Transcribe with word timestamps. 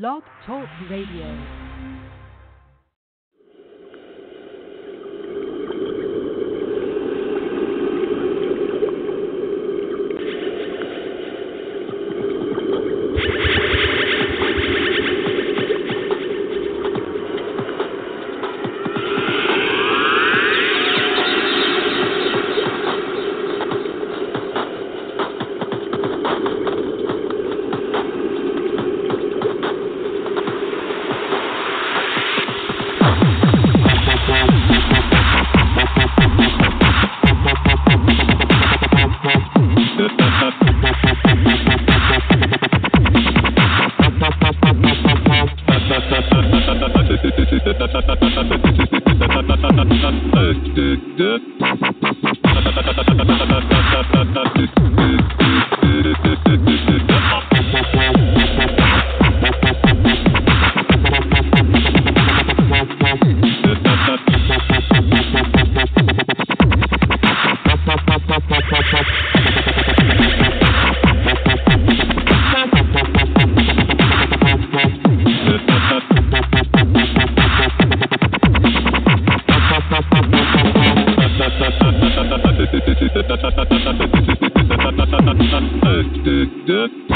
Blog 0.00 0.22
Talk 0.46 0.66
Radio. 0.88 1.69
Bonsoir 86.70 87.09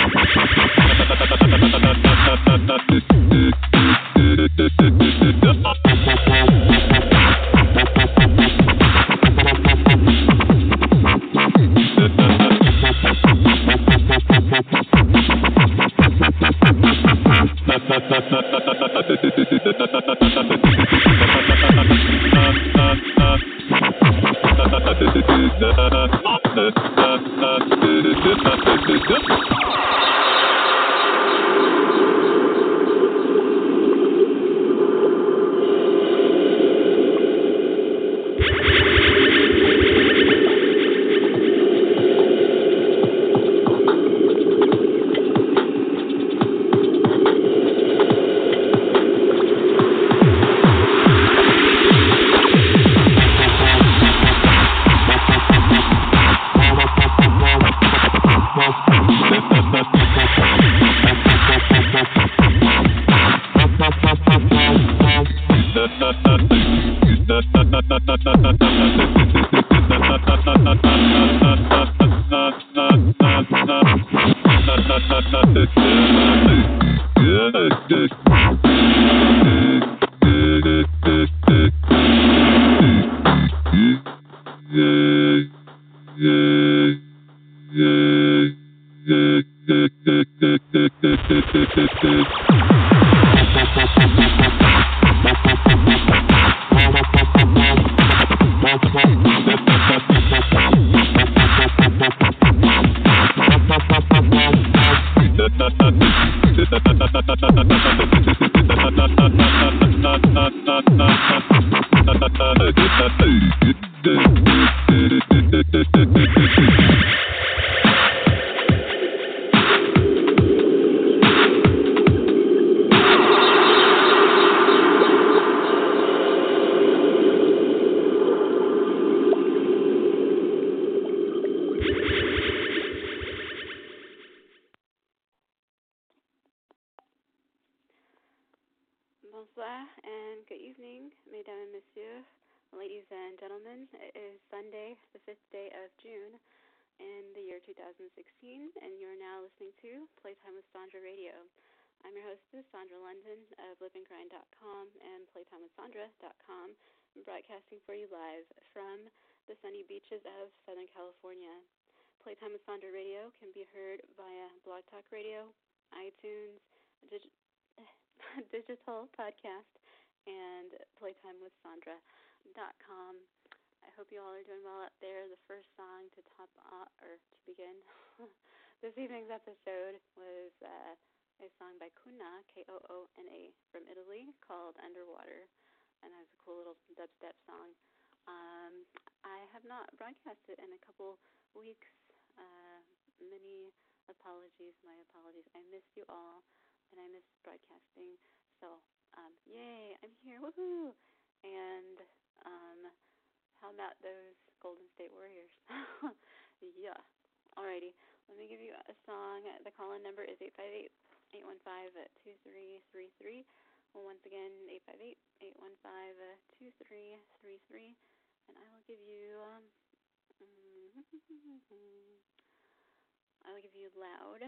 Loud 223.96 224.43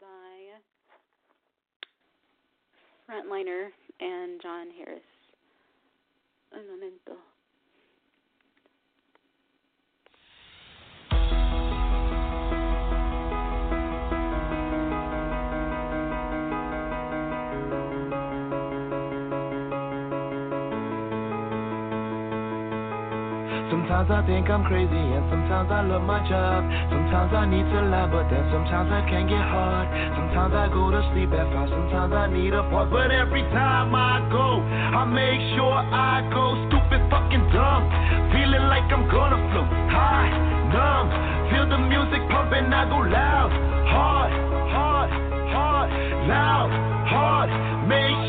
by 0.00 0.60
Frontliner 3.08 3.68
and 4.00 4.40
John 4.42 4.68
Harris. 4.76 5.02
Un 6.52 6.66
momento. 6.68 7.29
Sometimes 24.00 24.24
I 24.24 24.32
think 24.32 24.48
I'm 24.48 24.64
crazy 24.64 24.96
and 24.96 25.28
sometimes 25.28 25.68
I 25.68 25.84
love 25.84 26.00
my 26.00 26.24
job. 26.24 26.64
Sometimes 26.88 27.36
I 27.36 27.44
need 27.44 27.68
to 27.68 27.84
laugh, 27.92 28.08
but 28.08 28.32
then 28.32 28.48
sometimes 28.48 28.88
I 28.88 29.04
can 29.04 29.28
get 29.28 29.44
hard. 29.44 29.92
Sometimes 30.16 30.56
I 30.56 30.72
go 30.72 30.88
to 30.88 31.04
sleep 31.12 31.28
at 31.36 31.44
five, 31.52 31.68
sometimes 31.68 32.08
I 32.08 32.32
need 32.32 32.56
a 32.56 32.64
pause. 32.72 32.88
But 32.88 33.12
every 33.12 33.44
time 33.52 33.92
I 33.92 34.24
go, 34.32 34.64
I 34.64 35.04
make 35.04 35.44
sure 35.52 35.76
I 35.76 36.24
go 36.32 36.56
stupid 36.72 37.12
fucking 37.12 37.44
dumb. 37.52 37.92
Feeling 38.32 38.72
like 38.72 38.88
I'm 38.88 39.04
gonna 39.04 39.36
float 39.52 39.68
high, 39.92 40.32
numb. 40.72 41.06
Feel 41.52 41.68
the 41.68 41.84
music 41.84 42.24
pumping, 42.32 42.72
I 42.72 42.88
go 42.88 43.04
loud, 43.04 43.52
hard, 43.84 44.32
hard, 44.72 45.10
hard, 45.52 45.88
loud, 46.24 46.72
hard. 47.04 47.48
Make 47.84 48.19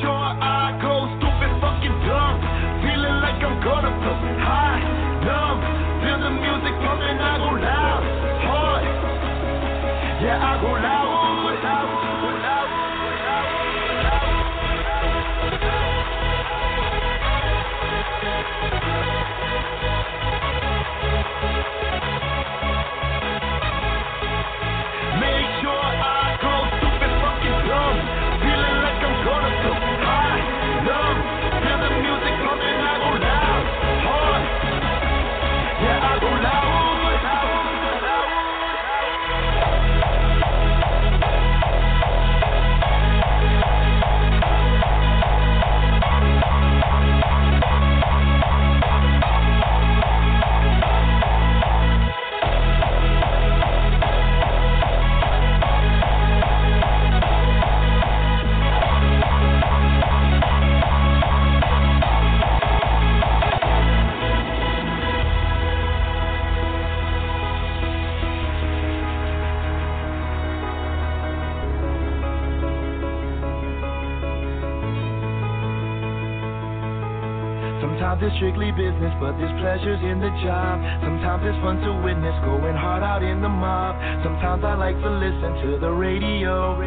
Sometimes 78.01 78.23
it's 78.25 78.35
strictly 78.37 78.71
business, 78.71 79.13
but 79.21 79.37
there's 79.37 79.53
pleasures 79.61 80.01
in 80.01 80.17
the 80.17 80.33
job. 80.41 80.81
Sometimes 81.05 81.45
it's 81.45 81.53
fun 81.61 81.77
to 81.85 82.01
witness 82.01 82.33
going 82.41 82.73
hard 82.73 83.03
out 83.03 83.21
in 83.21 83.45
the 83.45 83.47
mob. 83.47 83.93
Sometimes 84.25 84.63
I 84.65 84.73
like 84.73 84.97
to 85.05 85.11
listen 85.21 85.53
to 85.69 85.77
the 85.77 85.91
radio. 85.93 86.81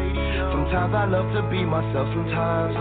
Sometimes 0.51 0.93
I 0.93 1.05
love 1.07 1.31
to 1.31 1.49
be 1.49 1.63
myself. 1.63 2.11
Sometimes. 2.11 2.75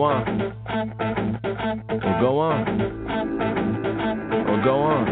Go 0.00 0.06
on. 0.06 0.24
We'll 1.90 2.20
go 2.20 2.38
on. 2.40 2.64
We'll 4.48 4.64
go 4.64 4.80
on. 4.80 5.04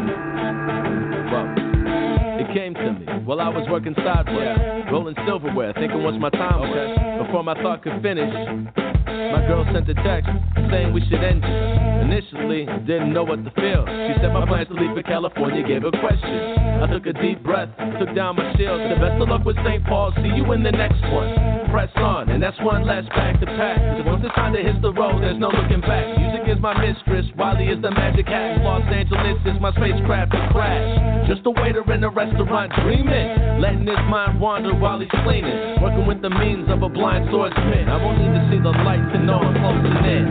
Well, 1.28 2.40
it 2.40 2.54
came 2.54 2.72
to 2.72 2.92
me 2.94 3.04
while 3.26 3.40
I 3.40 3.48
was 3.50 3.68
working 3.68 3.94
sideways, 3.96 4.56
rolling 4.90 5.14
silverware, 5.26 5.74
thinking 5.74 6.02
once 6.02 6.16
my 6.18 6.30
time 6.30 6.60
was 6.60 7.26
before 7.26 7.44
my 7.44 7.52
thought 7.60 7.82
could 7.82 8.00
finish. 8.00 8.32
My 8.32 9.44
girl 9.46 9.68
sent 9.74 9.90
a 9.90 9.94
text 9.94 10.30
saying 10.70 10.94
we 10.94 11.02
should 11.10 11.22
end 11.22 11.44
it. 11.44 12.08
Initially, 12.08 12.64
didn't 12.86 13.12
know 13.12 13.24
what 13.24 13.44
to 13.44 13.50
feel. 13.60 13.84
She 13.84 14.14
said 14.22 14.32
my 14.32 14.46
plans 14.46 14.68
to 14.68 14.74
leave 14.74 14.96
for 14.96 15.02
California 15.02 15.68
gave 15.68 15.82
her 15.82 15.90
questions. 15.90 16.56
I 16.80 16.86
took 16.88 17.04
a 17.04 17.12
deep 17.12 17.42
breath, 17.44 17.68
took 18.00 18.14
down 18.16 18.36
my 18.36 18.56
shield. 18.56 18.80
The 18.80 18.96
best 18.96 19.20
of 19.20 19.28
luck 19.28 19.44
with 19.44 19.56
St. 19.66 19.84
Paul. 19.84 20.14
See 20.16 20.32
you 20.32 20.50
in 20.52 20.62
the 20.62 20.72
next 20.72 21.02
one. 21.12 21.57
Press 21.70 21.90
on, 21.96 22.30
and 22.30 22.42
that's 22.42 22.56
one 22.60 22.86
less 22.86 23.04
bag 23.12 23.38
to 23.40 23.46
pack. 23.46 23.76
Cause 23.76 24.06
once 24.06 24.24
it's 24.24 24.34
time 24.34 24.52
to 24.54 24.62
hit 24.62 24.80
the 24.80 24.92
road, 24.92 25.20
there's 25.22 25.38
no 25.38 25.48
looking 25.48 25.80
back. 25.80 26.16
Music 26.16 26.48
is 26.48 26.58
my 26.60 26.72
mistress, 26.80 27.26
Wiley 27.36 27.68
is 27.68 27.80
the 27.82 27.90
magic 27.90 28.26
hat. 28.26 28.64
Los 28.64 28.82
Angeles 28.88 29.36
is 29.44 29.60
my 29.60 29.70
spacecraft 29.72 30.32
to 30.32 30.40
crash. 30.52 31.28
Just 31.28 31.44
a 31.44 31.50
waiter 31.50 31.84
in 31.92 32.02
a 32.04 32.08
restaurant 32.08 32.72
dreaming, 32.80 33.60
letting 33.60 33.86
his 33.86 34.00
mind 34.08 34.40
wander 34.40 34.74
while 34.74 34.98
he's 34.98 35.12
cleaning. 35.24 35.82
Working 35.82 36.06
with 36.06 36.22
the 36.22 36.30
means 36.30 36.68
of 36.70 36.82
a 36.82 36.88
blind 36.88 37.28
swordsman. 37.30 37.88
I 37.88 37.96
won't 38.02 38.16
need 38.16 38.32
to 38.32 38.44
see 38.48 38.60
the 38.64 38.72
light 38.72 39.04
to 39.12 39.18
know 39.20 39.36
I'm 39.36 39.52
closing 39.60 40.04
in. 40.08 40.24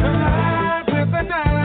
with 0.89 1.11
the 1.13 1.21
night 1.21 1.56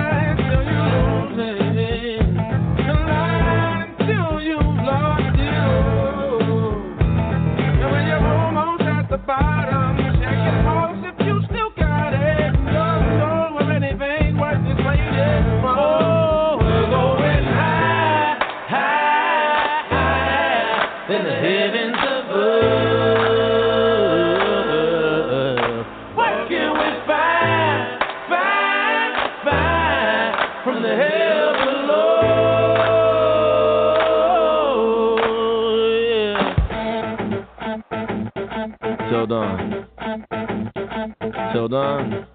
Dawn. 41.72 42.26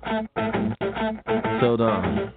Till 1.62 1.77
dawn. 1.77 2.34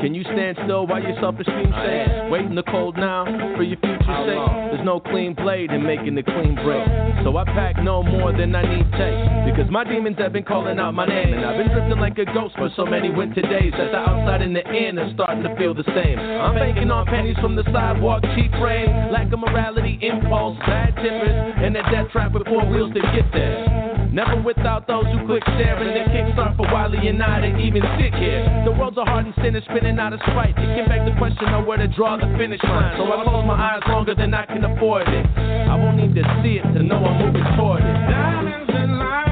Can 0.00 0.14
you 0.14 0.22
stand 0.22 0.56
still 0.62 0.86
while 0.86 1.02
your 1.02 1.18
self-esteem 1.20 1.74
shakes? 1.82 2.30
Wait 2.30 2.46
in 2.46 2.54
the 2.54 2.62
cold 2.62 2.96
now 2.96 3.24
for 3.56 3.64
your 3.64 3.76
future 3.80 3.98
sake. 3.98 4.38
There's 4.70 4.86
no 4.86 5.00
clean 5.00 5.34
blade 5.34 5.72
in 5.72 5.82
making 5.82 6.14
the 6.14 6.22
clean 6.22 6.54
break. 6.62 6.86
So 7.24 7.36
I 7.36 7.42
pack 7.42 7.82
no 7.82 8.04
more 8.04 8.30
than 8.30 8.54
I 8.54 8.62
need 8.62 8.86
take. 8.94 9.50
Because 9.50 9.68
my 9.68 9.82
demons 9.82 10.16
have 10.18 10.32
been 10.32 10.44
calling 10.44 10.78
out 10.78 10.94
my 10.94 11.06
name. 11.06 11.34
And 11.34 11.44
I've 11.44 11.58
been 11.58 11.74
drifting 11.74 11.98
like 11.98 12.16
a 12.18 12.26
ghost 12.26 12.54
for 12.54 12.70
so 12.76 12.86
many 12.86 13.10
winter 13.10 13.42
days 13.42 13.72
that 13.76 13.90
the 13.90 13.98
outside 13.98 14.42
and 14.42 14.54
the 14.54 14.62
in 14.62 14.96
are 14.96 15.12
starting 15.14 15.42
to 15.42 15.56
feel 15.56 15.74
the 15.74 15.90
same. 15.90 16.20
I'm 16.20 16.54
banking 16.54 16.92
on 16.92 17.04
pennies 17.06 17.36
from 17.40 17.56
the 17.56 17.64
sidewalk, 17.74 18.22
cheap 18.36 18.52
frame. 18.62 19.10
Lack 19.10 19.32
of 19.32 19.40
morality, 19.40 19.98
impulse, 20.02 20.56
bad 20.58 20.94
tippers, 21.02 21.54
and 21.66 21.76
a 21.76 21.82
death 21.90 22.12
trap 22.12 22.30
with 22.30 22.46
four 22.46 22.64
wheels 22.70 22.94
to 22.94 23.00
get 23.10 23.26
there. 23.32 23.97
Never 24.18 24.42
without 24.42 24.88
those 24.88 25.06
who 25.14 25.24
click 25.26 25.44
share 25.46 25.78
and 25.78 25.94
then 25.94 26.10
kickstart 26.10 26.56
for 26.56 26.66
Wiley 26.74 27.06
and 27.06 27.22
I 27.22 27.38
to 27.38 27.56
even 27.56 27.82
sit 28.02 28.12
here. 28.18 28.42
The 28.64 28.72
world's 28.72 28.98
a 28.98 29.04
hardened 29.04 29.32
sinner 29.40 29.60
spinning 29.62 29.96
out 30.00 30.12
of 30.12 30.18
spite. 30.26 30.58
It 30.58 30.74
can 30.74 30.88
beg 30.88 31.06
the 31.06 31.16
question 31.18 31.46
of 31.54 31.66
where 31.66 31.78
to 31.78 31.86
draw 31.86 32.16
the 32.16 32.26
finish 32.36 32.58
line. 32.64 32.98
So 32.98 33.04
I 33.06 33.22
close 33.22 33.46
my 33.46 33.54
eyes 33.54 33.82
longer 33.86 34.16
than 34.16 34.34
I 34.34 34.44
can 34.44 34.64
afford 34.64 35.06
it. 35.06 35.24
I 35.38 35.76
won't 35.76 35.98
need 35.98 36.16
to 36.16 36.24
see 36.42 36.58
it 36.58 36.66
to 36.66 36.82
know 36.82 36.98
I'm 36.98 37.26
moving 37.26 37.46
toward 37.54 37.78
it. 37.78 37.94
Diamonds 38.10 38.70
and 38.74 38.98
lights 38.98 39.27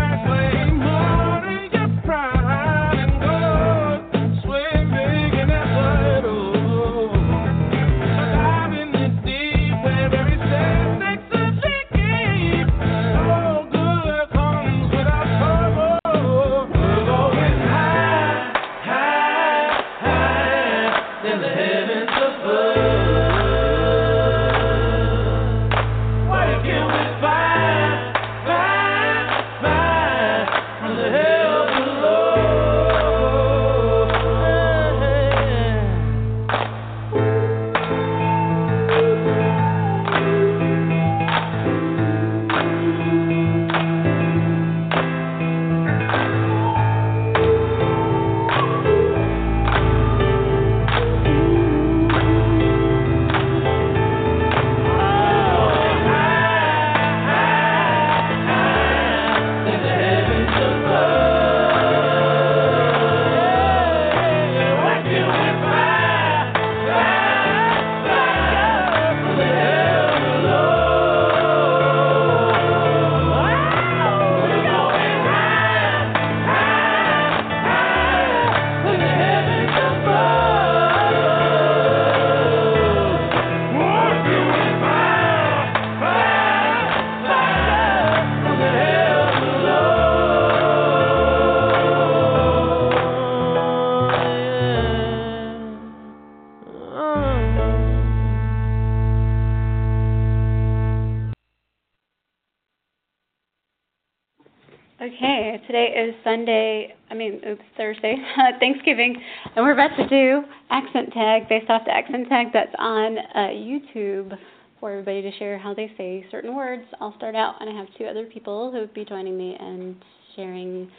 Okay, 105.57 105.67
today 105.67 106.09
is 106.09 106.15
Sunday, 106.23 106.95
I 107.11 107.15
mean, 107.15 107.41
oops, 107.49 107.63
Thursday, 107.77 108.17
Thanksgiving, 108.61 109.17
and 109.55 109.65
we're 109.65 109.73
about 109.73 109.97
to 109.97 110.09
do 110.09 110.43
accent 110.71 111.13
tag 111.13 111.49
based 111.49 111.71
off 111.71 111.83
the 111.87 111.93
accent 111.93 112.29
tag 112.29 112.49
that's 112.53 112.75
on 112.79 113.19
uh, 113.19 113.39
YouTube 113.49 114.37
for 114.81 114.91
everybody 114.91 115.23
to 115.23 115.33
share 115.39 115.59
how 115.59 115.73
they 115.73 115.91
say 115.97 116.27
certain 116.31 116.55
words. 116.55 116.83
I'll 117.01 117.15
start 117.17 117.35
out, 117.35 117.55
and 117.61 117.71
I 117.71 117.73
have 117.75 117.87
two 117.97 118.05
other 118.05 118.27
people 118.27 118.71
who 118.71 118.81
will 118.81 118.87
be 118.89 119.05
joining 119.05 119.39
me 119.39 119.57
and 119.59 119.97
sharing 120.35 120.91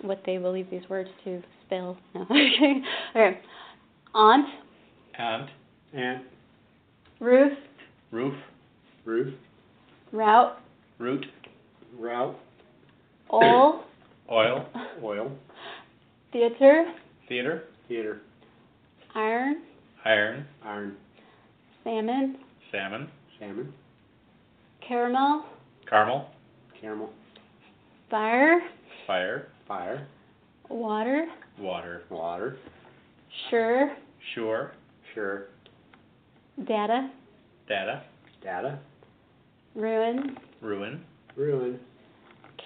what 0.00 0.22
they 0.26 0.38
believe 0.38 0.70
these 0.70 0.88
words 0.88 1.10
to 1.24 1.42
spell. 1.66 1.96
No. 2.14 2.22
okay. 2.22 2.82
okay. 3.14 3.40
Aunt, 4.14 4.46
And 5.18 5.48
And 5.92 6.20
Ruth, 7.20 7.58
roof, 8.10 8.34
roof, 9.04 9.34
route, 10.12 10.58
root, 10.98 11.26
route, 11.98 12.36
oil, 13.34 13.84
oil, 14.30 14.66
oil, 15.02 15.32
theater, 16.32 16.92
theater, 17.28 17.64
theater, 17.88 18.20
iron, 19.14 19.62
iron, 20.04 20.46
iron, 20.64 20.96
salmon, 21.82 22.36
salmon, 22.70 23.08
salmon, 23.40 23.72
caramel, 24.86 25.44
caramel, 25.88 26.30
caramel, 26.80 27.10
fire, 28.08 28.60
fire, 29.06 29.48
fire, 29.66 30.06
water, 30.68 31.26
water, 31.58 32.02
water, 32.10 32.56
sure, 33.50 33.90
sure, 34.34 34.72
sure, 35.12 35.48
data, 36.68 37.10
data, 37.68 38.04
data, 38.44 38.78
ruin, 39.74 40.36
ruin, 40.60 41.00
ruin, 41.36 41.80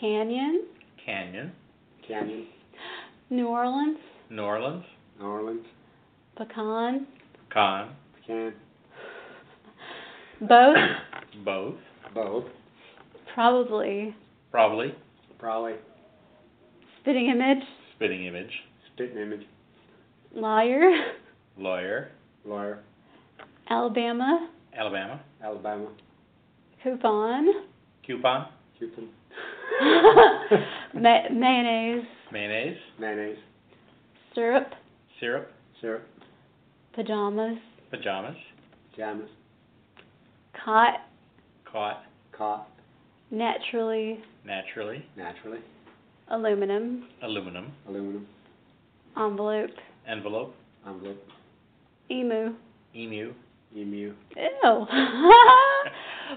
Canyon. 0.00 0.64
Canyon. 1.04 1.52
Canyon. 2.06 2.46
New 3.30 3.48
Orleans. 3.48 3.98
New 4.30 4.42
Orleans. 4.42 4.84
New 5.18 5.26
Orleans. 5.26 5.66
Pecan. 6.36 7.06
Pecan. 7.48 7.88
Pecan. 8.20 8.52
Both. 10.40 10.76
Both. 11.44 11.74
Both. 12.14 12.44
Probably. 13.34 14.14
Probably. 14.52 14.94
Probably. 15.38 15.72
Spitting 17.00 17.28
image. 17.28 17.64
Spitting 17.96 18.24
image. 18.26 18.50
Spitting 18.94 19.18
image. 19.18 19.42
Lawyer. 20.34 20.92
Lawyer. 21.56 22.10
Lawyer. 22.44 22.80
Alabama. 23.68 24.48
Alabama. 24.78 25.20
Alabama. 25.42 25.88
Coupon. 26.82 27.46
Coupon. 28.06 28.46
Coupon. 28.78 29.08
Ma- 30.94 31.28
mayonnaise. 31.32 32.04
Mayonnaise. 32.32 32.78
Mayonnaise. 32.98 33.38
Syrup. 34.34 34.68
Syrup. 35.20 35.48
Syrup. 35.80 36.02
Pajamas. 36.94 37.58
Pajamas. 37.90 38.36
Pajamas. 38.90 39.28
Cot. 40.64 40.94
Cot. 41.70 42.02
Cot. 42.36 42.68
Naturally. 43.30 44.20
Naturally. 44.44 45.04
Naturally. 45.16 45.60
Aluminum. 46.30 47.04
Aluminum. 47.22 47.72
Aluminum. 47.88 48.26
Envelope. 49.16 49.70
Envelope. 50.06 50.54
Envelope. 50.86 51.22
Emu. 52.10 52.54
Emu. 52.94 53.32
Emu. 53.76 54.14
Ew. 54.36 54.86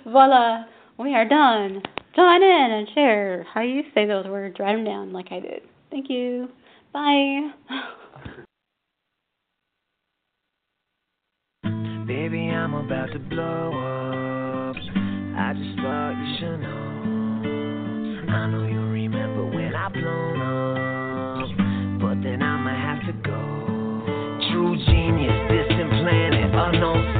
voila. 0.11 0.65
We 0.97 1.13
are 1.13 1.27
done. 1.27 1.81
John 2.15 2.43
in 2.43 2.71
and 2.71 2.87
share 2.93 3.45
how 3.53 3.61
you 3.61 3.83
say 3.93 4.05
those 4.05 4.25
words. 4.25 4.57
Write 4.59 4.75
them 4.75 4.83
down 4.83 5.13
like 5.13 5.27
I 5.31 5.39
did. 5.39 5.61
Thank 5.89 6.09
you. 6.09 6.49
Bye. 6.93 7.51
Baby, 12.07 12.49
I'm 12.49 12.73
about 12.73 13.11
to 13.13 13.19
blow 13.19 13.71
up. 13.71 14.75
I 14.75 15.53
just 15.53 15.79
thought 15.79 16.11
you 16.11 16.35
should 16.39 16.59
know. 16.59 16.91
I 18.33 18.47
know 18.47 18.67
you 18.67 18.79
remember 18.81 19.45
when 19.45 19.73
I 19.73 19.87
blown 19.87 20.41
up, 20.41 21.47
but 22.01 22.21
then 22.21 22.41
I'ma 22.41 22.71
have 22.75 23.05
to 23.07 23.13
go. 23.23 23.39
True 24.51 24.75
genius, 24.85 25.31
distant 25.47 25.91
planet, 26.03 26.51
unknown 26.53 27.10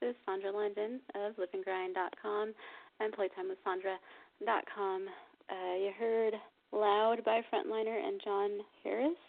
Is 0.00 0.14
Sandra 0.24 0.50
London 0.50 1.00
of 1.14 1.34
LivingGrind.com 1.36 2.54
and 3.00 3.12
playtimewithsandra.com. 3.12 5.08
Uh, 5.50 5.76
you 5.76 5.90
heard 5.98 6.34
Loud 6.72 7.22
by 7.24 7.42
Frontliner 7.52 8.06
and 8.06 8.18
John 8.24 8.50
Harris, 8.82 9.20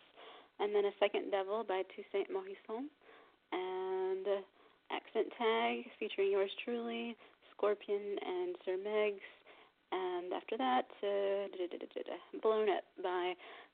and 0.59 0.73
then 0.73 0.85
A 0.85 0.91
Second 0.99 1.31
Devil 1.31 1.65
by 1.67 1.83
Toussaint 1.91 2.31
Morrison, 2.31 2.89
and 3.51 4.25
Accent 4.91 5.27
Tag 5.37 5.91
featuring 5.99 6.31
yours 6.31 6.51
truly, 6.63 7.17
Scorpion 7.51 8.15
and 8.25 8.55
Sir 8.63 8.77
Megs, 8.79 9.27
and 9.91 10.31
after 10.31 10.57
that, 10.57 10.87
uh, 11.03 12.39
Blown 12.41 12.69
Up 12.69 12.83
by 13.03 13.33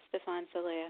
Stefan 0.10 0.46
Salea. 0.52 0.90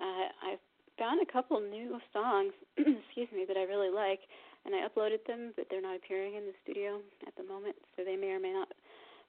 Uh, 0.00 0.28
I 0.42 0.56
found 0.98 1.20
a 1.26 1.32
couple 1.32 1.60
new 1.60 1.98
songs, 2.12 2.52
excuse 2.76 3.28
me, 3.34 3.46
that 3.48 3.56
I 3.56 3.62
really 3.62 3.90
like 3.90 4.20
and 4.64 4.74
I 4.74 4.88
uploaded 4.88 5.24
them, 5.26 5.52
but 5.56 5.66
they're 5.68 5.84
not 5.84 5.96
appearing 5.96 6.34
in 6.34 6.44
the 6.44 6.56
studio 6.64 7.00
at 7.26 7.36
the 7.36 7.44
moment, 7.44 7.76
so 7.96 8.04
they 8.04 8.16
may 8.16 8.32
or 8.32 8.40
may 8.40 8.52
not 8.52 8.68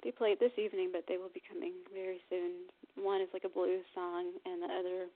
be 0.04 0.12
played 0.12 0.40
this 0.40 0.56
evening, 0.58 0.90
but 0.92 1.04
they 1.08 1.18
will 1.18 1.34
be 1.34 1.44
coming 1.44 1.74
very 1.94 2.20
soon. 2.30 2.70
One 2.96 3.22
is 3.22 3.30
like 3.34 3.44
a 3.44 3.52
blues 3.52 3.84
song, 3.94 4.32
and 4.46 4.62
the 4.62 4.72
other, 4.72 5.10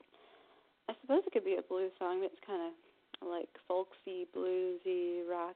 I 0.89 0.93
suppose 1.01 1.23
it 1.25 1.33
could 1.33 1.45
be 1.45 1.57
a 1.59 1.65
blues 1.65 1.91
song, 1.99 2.19
but 2.21 2.31
it's 2.33 2.47
kind 2.47 2.61
of 2.67 2.73
like 3.27 3.49
folksy, 3.67 4.27
bluesy, 4.35 5.23
rock, 5.29 5.55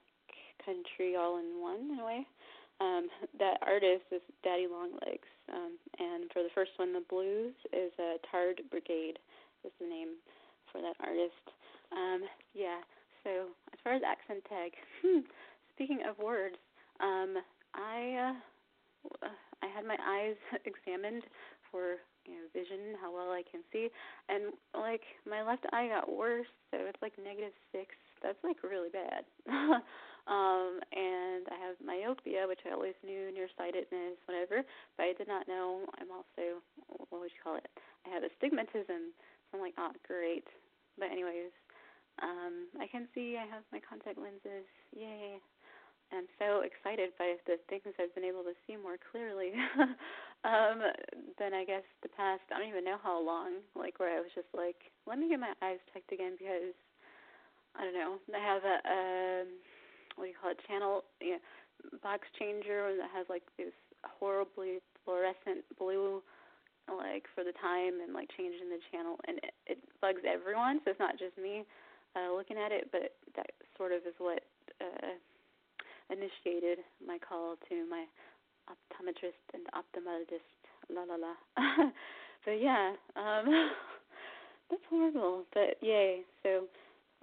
country, 0.64 1.16
all 1.16 1.40
in 1.40 1.60
one 1.62 1.92
in 1.92 2.00
a 2.00 2.06
way. 2.06 2.28
Um, 2.82 3.08
that 3.40 3.58
artist 3.62 4.08
is 4.12 4.22
Daddy 4.44 4.68
Longlegs, 4.68 5.30
um, 5.52 5.78
and 6.00 6.32
for 6.34 6.44
the 6.44 6.54
first 6.56 6.72
one, 6.78 6.92
the 6.92 7.06
blues 7.08 7.54
is 7.72 7.92
a 8.00 8.16
uh, 8.16 8.32
Tard 8.32 8.62
Brigade 8.72 9.20
is 9.64 9.72
the 9.80 9.88
name 9.88 10.20
for 10.72 10.82
that 10.82 10.98
artist. 11.00 11.46
Um, 11.92 12.26
yeah, 12.54 12.82
so 13.24 13.48
as 13.72 13.80
far 13.84 13.94
as 13.94 14.02
accent 14.06 14.44
tag, 14.50 14.72
hmm, 15.02 15.20
speaking 15.74 16.00
of 16.08 16.18
words, 16.18 16.58
um, 17.00 17.38
I 17.74 18.34
uh, 19.24 19.28
I 19.64 19.68
had 19.68 19.86
my 19.86 19.98
eyes 20.00 20.36
examined 20.66 21.24
for 21.72 21.98
you 22.28 22.36
know 22.36 22.48
vision, 22.54 22.96
how 23.02 23.14
well 23.14 23.32
I 23.32 23.44
can 23.50 23.62
see, 23.72 23.90
and 24.30 24.54
like 24.76 25.02
my 25.28 25.42
left 25.44 25.66
eye 25.72 25.88
got 25.88 26.12
worse, 26.12 26.48
so 26.72 26.78
it's 26.84 27.02
like 27.02 27.14
negative 27.22 27.54
six. 27.72 27.96
That's 28.22 28.40
like 28.44 28.64
really 28.64 28.88
bad. 28.92 29.28
um, 30.32 30.80
and 30.96 31.44
I 31.52 31.58
have 31.60 31.76
myopia, 31.84 32.48
which 32.48 32.64
I 32.64 32.72
always 32.72 32.96
knew, 33.04 33.32
nearsightedness, 33.36 34.16
whatever, 34.26 34.64
but 34.96 35.04
I 35.04 35.14
did 35.18 35.28
not 35.28 35.48
know 35.48 35.84
I'm 36.00 36.08
also 36.12 36.64
what 37.10 37.22
would 37.22 37.32
you 37.32 37.44
call 37.44 37.58
it? 37.58 37.68
I 38.08 38.10
have 38.10 38.24
astigmatism. 38.24 39.12
So 39.52 39.58
I'm 39.58 39.62
like, 39.62 39.76
oh, 39.78 39.92
great. 40.08 40.48
But 40.98 41.12
anyways, 41.12 41.52
um, 42.22 42.70
I 42.80 42.88
can 42.88 43.08
see. 43.16 43.38
I 43.40 43.46
have 43.50 43.64
my 43.72 43.80
contact 43.82 44.18
lenses. 44.18 44.68
Yay! 44.94 45.42
I'm 46.14 46.30
so 46.38 46.62
excited 46.62 47.10
by 47.18 47.42
the 47.50 47.58
things 47.66 47.90
I've 47.98 48.14
been 48.14 48.28
able 48.28 48.46
to 48.46 48.54
see 48.70 48.78
more 48.78 49.02
clearly 49.02 49.50
um, 50.46 50.78
than 51.42 51.58
I 51.58 51.66
guess 51.66 51.82
the 52.06 52.14
past. 52.14 52.46
I 52.54 52.60
don't 52.60 52.70
even 52.70 52.86
know 52.86 53.02
how 53.02 53.18
long. 53.18 53.66
Like 53.74 53.98
where 53.98 54.14
I 54.14 54.22
was 54.22 54.30
just 54.36 54.52
like, 54.54 54.78
let 55.10 55.18
me 55.18 55.30
get 55.30 55.42
my 55.42 55.58
eyes 55.66 55.82
checked 55.90 56.14
again 56.14 56.38
because 56.38 56.78
I 57.74 57.90
don't 57.90 57.98
know. 57.98 58.22
I 58.30 58.42
have 58.46 58.62
a, 58.62 58.78
a 58.86 59.00
what 60.16 60.26
do 60.26 60.30
you 60.30 60.38
call 60.38 60.54
it? 60.54 60.62
Channel 60.70 61.02
you 61.18 61.42
know, 61.42 61.44
box 62.06 62.30
changer 62.38 62.94
that 62.94 63.10
has 63.10 63.26
like 63.26 63.44
this 63.58 63.74
horribly 64.06 64.80
fluorescent 65.04 65.66
blue 65.80 66.22
like 66.92 67.26
for 67.34 67.44
the 67.44 67.56
time 67.64 68.04
and 68.04 68.14
like 68.14 68.28
changing 68.36 68.68
the 68.68 68.80
channel 68.92 69.16
and 69.28 69.40
it, 69.40 69.56
it 69.68 69.80
bugs 70.02 70.20
everyone 70.28 70.80
so 70.84 70.92
it's 70.92 71.00
not 71.00 71.18
just 71.18 71.32
me 71.40 71.64
uh 72.16 72.34
looking 72.34 72.58
at 72.58 72.72
it 72.72 72.90
but 72.92 73.14
that 73.36 73.52
sort 73.78 73.92
of 73.92 74.00
is 74.08 74.16
what 74.18 74.44
uh 74.82 75.14
initiated 76.10 76.80
my 77.06 77.18
call 77.18 77.56
to 77.70 77.88
my 77.90 78.06
optometrist 78.70 79.44
and 79.54 79.64
ophthalmologist 79.74 80.62
la 80.90 81.04
la 81.04 81.16
la 81.16 81.34
but 82.46 82.62
yeah 82.62 82.94
um 83.16 83.46
that's 84.70 84.84
horrible 84.90 85.44
but 85.54 85.78
yay 85.82 86.22
so 86.44 86.64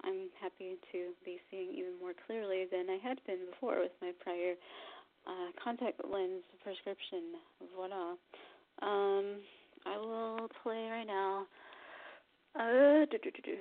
i'm 0.03 0.29
happy 0.41 0.77
to 0.91 1.13
be 1.25 1.37
seeing 1.49 1.69
even 1.71 1.93
more 1.99 2.13
clearly 2.27 2.65
than 2.71 2.89
i 2.89 2.97
had 3.01 3.19
been 3.25 3.39
before 3.49 3.79
with 3.79 3.93
my 4.01 4.11
prior 4.19 4.53
uh 5.27 5.49
contact 5.63 6.01
lens 6.03 6.43
prescription 6.63 7.37
voila 7.75 8.15
um, 8.81 9.37
I 9.85 9.97
will 9.97 10.49
play 10.63 10.87
right 10.89 11.07
now. 11.07 11.45
Uh, 12.55 13.05
do, 13.11 13.17
do, 13.23 13.31
do, 13.31 13.41
do. 13.43 13.57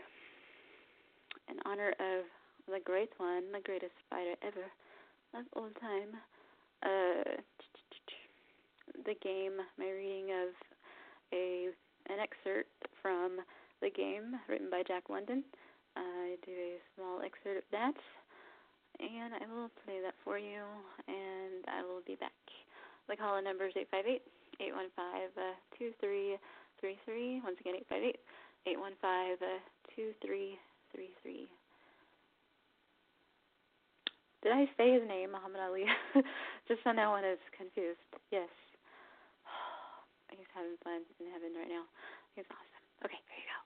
In 1.48 1.56
honor 1.64 1.90
of 1.98 2.24
the 2.66 2.80
great 2.84 3.10
one, 3.18 3.52
the 3.52 3.60
greatest 3.60 3.94
fighter 4.08 4.34
ever 4.42 4.66
of 5.34 5.44
all 5.54 5.68
time. 5.80 6.16
Uh, 6.82 7.40
the 9.04 9.14
game. 9.22 9.52
My 9.78 9.90
reading 9.90 10.30
of 10.30 10.48
a 11.32 11.68
an 12.08 12.18
excerpt 12.18 12.88
from 13.00 13.38
the 13.80 13.90
game 13.90 14.34
written 14.48 14.68
by 14.70 14.82
Jack 14.86 15.08
London. 15.08 15.44
I 15.96 16.36
do 16.44 16.52
a 16.52 16.78
small 16.94 17.20
excerpt 17.22 17.58
of 17.58 17.64
that, 17.72 17.94
and 18.98 19.34
I 19.34 19.46
will 19.52 19.70
play 19.84 20.00
that 20.02 20.14
for 20.24 20.38
you, 20.38 20.62
and 21.08 21.64
I 21.68 21.82
will 21.82 22.00
be 22.06 22.16
back. 22.16 22.32
The 23.08 23.16
call 23.16 23.38
in 23.38 23.44
number 23.44 23.66
is 23.66 23.74
eight 23.76 23.88
five 23.90 24.06
eight. 24.06 24.22
815-2333. 24.60 27.42
Once 27.42 27.56
again, 27.60 27.74
858-815-2333. 30.96 31.46
Did 34.42 34.52
I 34.52 34.64
say 34.78 34.94
his 34.94 35.02
name, 35.06 35.32
Muhammad 35.32 35.60
Ali? 35.60 35.84
Just 36.68 36.82
so 36.82 36.92
no 36.92 37.10
one 37.10 37.24
is 37.24 37.38
confused. 37.56 37.98
Yes. 38.30 38.48
He's 40.30 40.46
having 40.54 40.76
fun 40.82 41.02
in 41.18 41.26
heaven 41.32 41.50
right 41.58 41.68
now. 41.68 41.82
He's 42.34 42.46
awesome. 42.50 42.82
Okay, 43.04 43.18
here 43.28 43.38
you 43.44 43.50
go. 43.50 43.56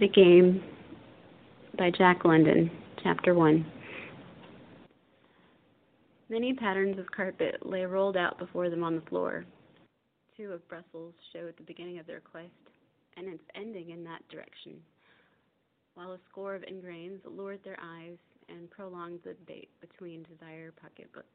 The 0.00 0.08
Game 0.08 0.62
by 1.78 1.90
Jack 1.90 2.24
London, 2.24 2.70
Chapter 3.02 3.34
1. 3.34 3.64
Many 6.28 6.52
patterns 6.52 6.98
of 6.98 7.10
carpet 7.10 7.64
lay 7.64 7.86
rolled 7.86 8.16
out 8.16 8.38
before 8.38 8.68
them 8.68 8.84
on 8.84 8.96
the 8.96 9.00
floor. 9.02 9.46
Two 10.38 10.52
of 10.52 10.66
Brussels 10.68 11.14
showed 11.32 11.56
the 11.56 11.64
beginning 11.64 11.98
of 11.98 12.06
their 12.06 12.20
quest, 12.20 12.52
and 13.16 13.26
its 13.26 13.42
ending 13.56 13.90
in 13.90 14.04
that 14.04 14.22
direction, 14.28 14.80
while 15.94 16.12
a 16.12 16.18
score 16.30 16.54
of 16.54 16.62
ingrains 16.62 17.18
lured 17.24 17.58
their 17.64 17.78
eyes 17.82 18.18
and 18.48 18.70
prolonged 18.70 19.18
the 19.24 19.34
debate 19.34 19.68
between 19.80 20.22
desire 20.22 20.72
pocketbook. 20.80 21.26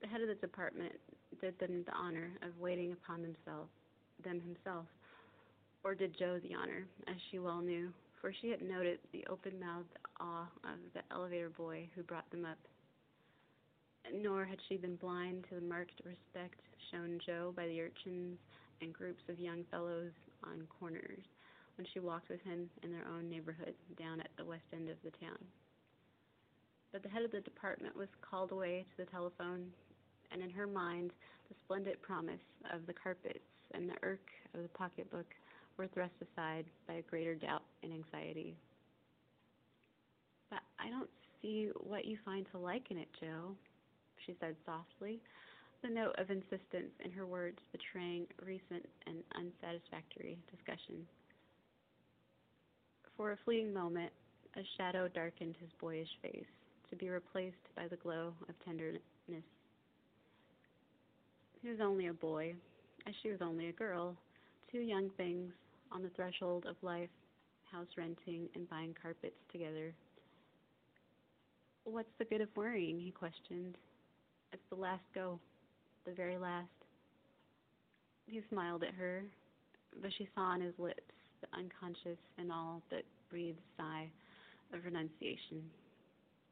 The 0.00 0.06
head 0.06 0.20
of 0.20 0.28
the 0.28 0.36
department 0.36 0.92
did 1.40 1.58
them 1.58 1.82
the 1.84 1.92
honor 1.92 2.30
of 2.42 2.56
waiting 2.60 2.92
upon 2.92 3.22
themselves, 3.22 3.72
them 4.22 4.40
himself, 4.40 4.86
or 5.82 5.96
did 5.96 6.16
Joe 6.16 6.38
the 6.38 6.54
honor, 6.54 6.86
as 7.08 7.16
she 7.32 7.40
well 7.40 7.60
knew, 7.60 7.92
for 8.20 8.32
she 8.32 8.48
had 8.50 8.62
noted 8.62 9.00
the 9.10 9.26
open-mouthed 9.28 9.98
awe 10.20 10.46
of 10.62 10.78
the 10.94 11.02
elevator 11.10 11.50
boy 11.50 11.88
who 11.96 12.04
brought 12.04 12.30
them 12.30 12.44
up 12.44 12.58
nor 14.12 14.44
had 14.44 14.58
she 14.68 14.76
been 14.76 14.96
blind 14.96 15.44
to 15.48 15.56
the 15.56 15.66
marked 15.66 16.00
respect 16.04 16.60
shown 16.90 17.18
Joe 17.24 17.52
by 17.56 17.66
the 17.66 17.80
urchins 17.80 18.38
and 18.80 18.92
groups 18.92 19.22
of 19.28 19.38
young 19.38 19.64
fellows 19.70 20.12
on 20.42 20.66
corners 20.78 21.24
when 21.76 21.86
she 21.92 22.00
walked 22.00 22.28
with 22.28 22.42
him 22.42 22.68
in 22.82 22.92
their 22.92 23.06
own 23.08 23.28
neighborhood 23.28 23.74
down 23.98 24.20
at 24.20 24.30
the 24.36 24.44
west 24.44 24.64
end 24.72 24.88
of 24.88 24.96
the 25.04 25.10
town. 25.18 25.38
But 26.92 27.02
the 27.02 27.08
head 27.08 27.24
of 27.24 27.32
the 27.32 27.40
department 27.40 27.96
was 27.96 28.08
called 28.20 28.52
away 28.52 28.84
to 28.90 29.04
the 29.04 29.10
telephone, 29.10 29.66
and 30.30 30.40
in 30.42 30.50
her 30.50 30.66
mind, 30.66 31.10
the 31.48 31.54
splendid 31.64 32.00
promise 32.02 32.44
of 32.72 32.86
the 32.86 32.92
carpets 32.92 33.40
and 33.72 33.88
the 33.88 33.96
irk 34.02 34.26
of 34.54 34.62
the 34.62 34.68
pocketbook 34.68 35.26
were 35.76 35.88
thrust 35.88 36.14
aside 36.22 36.66
by 36.86 36.94
a 36.94 37.02
greater 37.02 37.34
doubt 37.34 37.62
and 37.82 37.92
anxiety. 37.92 38.54
But 40.50 40.60
I 40.78 40.88
don't 40.88 41.10
see 41.42 41.70
what 41.74 42.04
you 42.04 42.16
find 42.24 42.46
to 42.52 42.58
like 42.58 42.90
in 42.90 42.98
it, 42.98 43.08
Joe, 43.20 43.56
she 44.26 44.34
said 44.40 44.56
softly, 44.64 45.20
the 45.82 45.88
note 45.88 46.14
of 46.18 46.30
insistence 46.30 46.92
in 47.04 47.10
her 47.10 47.26
words 47.26 47.58
betraying 47.72 48.26
recent 48.44 48.86
and 49.06 49.22
unsatisfactory 49.36 50.38
discussion. 50.50 51.06
For 53.16 53.32
a 53.32 53.38
fleeting 53.44 53.72
moment, 53.72 54.10
a 54.56 54.62
shadow 54.76 55.08
darkened 55.08 55.56
his 55.60 55.70
boyish 55.80 56.08
face, 56.22 56.46
to 56.90 56.96
be 56.96 57.08
replaced 57.08 57.56
by 57.76 57.88
the 57.88 57.96
glow 57.96 58.32
of 58.48 58.54
tenderness. 58.64 59.02
He 61.62 61.68
was 61.68 61.80
only 61.82 62.06
a 62.06 62.12
boy, 62.12 62.54
as 63.06 63.14
she 63.22 63.30
was 63.30 63.40
only 63.42 63.68
a 63.68 63.72
girl, 63.72 64.16
two 64.70 64.80
young 64.80 65.10
things 65.16 65.52
on 65.92 66.02
the 66.02 66.10
threshold 66.10 66.66
of 66.66 66.76
life, 66.82 67.10
house 67.70 67.88
renting 67.96 68.48
and 68.54 68.68
buying 68.68 68.94
carpets 69.00 69.36
together. 69.50 69.92
What's 71.84 72.12
the 72.18 72.24
good 72.24 72.40
of 72.40 72.48
worrying? 72.56 73.00
he 73.00 73.10
questioned, 73.10 73.76
it's 74.54 74.62
the 74.70 74.80
last 74.80 75.02
go, 75.14 75.38
the 76.06 76.12
very 76.12 76.38
last. 76.38 76.68
He 78.26 78.40
smiled 78.50 78.84
at 78.84 78.94
her, 78.94 79.24
but 80.00 80.12
she 80.16 80.28
saw 80.34 80.42
on 80.42 80.60
his 80.60 80.74
lips 80.78 81.02
the 81.40 81.58
unconscious 81.58 82.18
and 82.38 82.52
all 82.52 82.80
but 82.88 83.02
breathed 83.28 83.58
sigh 83.76 84.08
of 84.72 84.84
renunciation, 84.84 85.60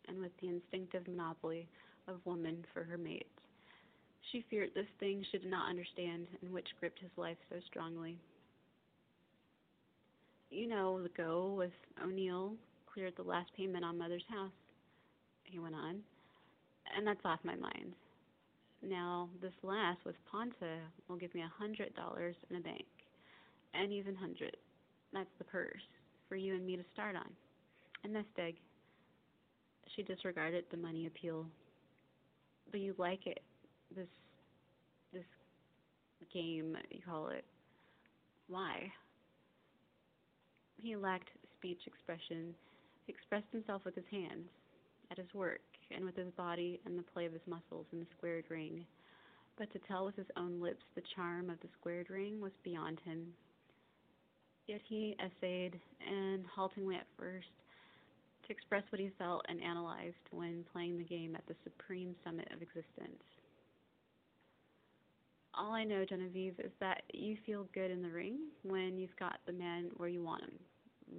and 0.08 0.20
with 0.20 0.32
the 0.40 0.48
instinctive 0.48 1.06
monopoly 1.06 1.68
of 2.08 2.16
woman 2.26 2.64
for 2.74 2.82
her 2.82 2.98
mate, 2.98 3.30
she 4.32 4.44
feared 4.50 4.70
this 4.74 4.86
thing 4.98 5.24
she 5.30 5.38
did 5.38 5.50
not 5.50 5.70
understand 5.70 6.26
and 6.42 6.52
which 6.52 6.66
gripped 6.80 6.98
his 6.98 7.10
life 7.16 7.38
so 7.50 7.56
strongly. 7.70 8.18
You 10.50 10.66
know, 10.66 11.00
the 11.00 11.08
go 11.16 11.54
with 11.56 11.72
O'Neill 12.04 12.54
cleared 12.92 13.14
the 13.16 13.22
last 13.22 13.50
payment 13.56 13.84
on 13.84 13.96
Mother's 13.96 14.24
house, 14.28 14.50
he 15.44 15.60
went 15.60 15.76
on 15.76 16.00
and 16.96 17.06
that's 17.06 17.24
off 17.24 17.40
my 17.44 17.56
mind. 17.56 17.92
Now, 18.82 19.28
this 19.40 19.52
last 19.62 19.98
with 20.04 20.16
Ponta 20.30 20.78
will 21.08 21.16
give 21.16 21.34
me 21.34 21.42
a 21.42 21.52
hundred 21.58 21.94
dollars 21.94 22.34
in 22.50 22.56
a 22.56 22.60
bank, 22.60 22.84
and 23.74 23.92
even 23.92 24.14
hundred. 24.14 24.56
That's 25.12 25.30
the 25.38 25.44
purse 25.44 25.82
for 26.28 26.36
you 26.36 26.54
and 26.54 26.66
me 26.66 26.76
to 26.76 26.84
start 26.92 27.14
on. 27.16 27.28
And 28.04 28.14
this 28.14 28.24
dig. 28.36 28.56
She 29.94 30.02
disregarded 30.02 30.64
the 30.70 30.76
money 30.76 31.06
appeal. 31.06 31.46
But 32.70 32.80
you 32.80 32.94
like 32.98 33.26
it, 33.26 33.40
this 33.94 34.08
this 35.12 35.24
game 36.32 36.76
you 36.90 37.00
call 37.06 37.28
it. 37.28 37.44
Why? 38.48 38.90
He 40.76 40.96
lacked 40.96 41.28
speech 41.58 41.80
expression. 41.86 42.54
He 43.06 43.12
expressed 43.12 43.46
himself 43.52 43.82
with 43.84 43.94
his 43.94 44.04
hands, 44.10 44.48
at 45.12 45.18
his 45.18 45.34
work, 45.34 45.60
and 45.94 46.04
with 46.04 46.16
his 46.16 46.32
body 46.36 46.80
and 46.86 46.98
the 46.98 47.02
play 47.02 47.26
of 47.26 47.32
his 47.32 47.42
muscles 47.46 47.86
in 47.92 48.00
the 48.00 48.06
squared 48.16 48.46
ring. 48.48 48.84
But 49.58 49.70
to 49.72 49.78
tell 49.86 50.06
with 50.06 50.16
his 50.16 50.26
own 50.36 50.60
lips 50.60 50.82
the 50.94 51.02
charm 51.14 51.50
of 51.50 51.60
the 51.60 51.68
squared 51.78 52.08
ring 52.08 52.40
was 52.40 52.52
beyond 52.64 52.98
him. 53.04 53.26
Yet 54.66 54.80
he 54.88 55.14
essayed, 55.20 55.78
and 56.08 56.44
haltingly 56.46 56.96
at 56.96 57.06
first, 57.18 57.46
to 58.46 58.52
express 58.52 58.84
what 58.90 59.00
he 59.00 59.10
felt 59.18 59.44
and 59.48 59.62
analyzed 59.62 60.16
when 60.30 60.64
playing 60.72 60.96
the 60.96 61.04
game 61.04 61.36
at 61.36 61.46
the 61.46 61.54
supreme 61.62 62.14
summit 62.24 62.48
of 62.54 62.62
existence. 62.62 63.22
All 65.54 65.72
I 65.72 65.84
know, 65.84 66.06
Genevieve, 66.08 66.58
is 66.58 66.72
that 66.80 67.02
you 67.12 67.36
feel 67.44 67.66
good 67.74 67.90
in 67.90 68.00
the 68.00 68.08
ring 68.08 68.38
when 68.62 68.96
you've 68.96 69.16
got 69.18 69.40
the 69.46 69.52
man 69.52 69.90
where 69.98 70.08
you 70.08 70.22
want 70.22 70.44
him, 70.44 70.58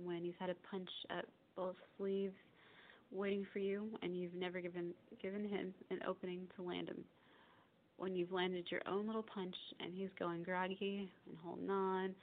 when 0.03 0.23
he's 0.23 0.33
had 0.39 0.49
a 0.49 0.55
punch 0.71 0.89
at 1.11 1.25
both 1.55 1.75
sleeves 1.97 2.33
waiting 3.13 3.45
for 3.53 3.59
you 3.59 3.87
and 4.01 4.17
you've 4.17 4.33
never 4.33 4.59
given 4.59 4.93
given 5.21 5.47
him 5.47 5.73
an 5.91 5.99
opening 6.07 6.47
to 6.55 6.63
land 6.63 6.89
him. 6.89 7.03
When 7.97 8.15
you've 8.15 8.31
landed 8.31 8.65
your 8.69 8.81
own 8.87 9.05
little 9.05 9.23
punch 9.23 9.55
and 9.79 9.93
he's 9.93 10.09
going 10.19 10.43
groggy 10.43 11.09
and 11.27 11.37
holding 11.43 11.69
on 11.69 12.15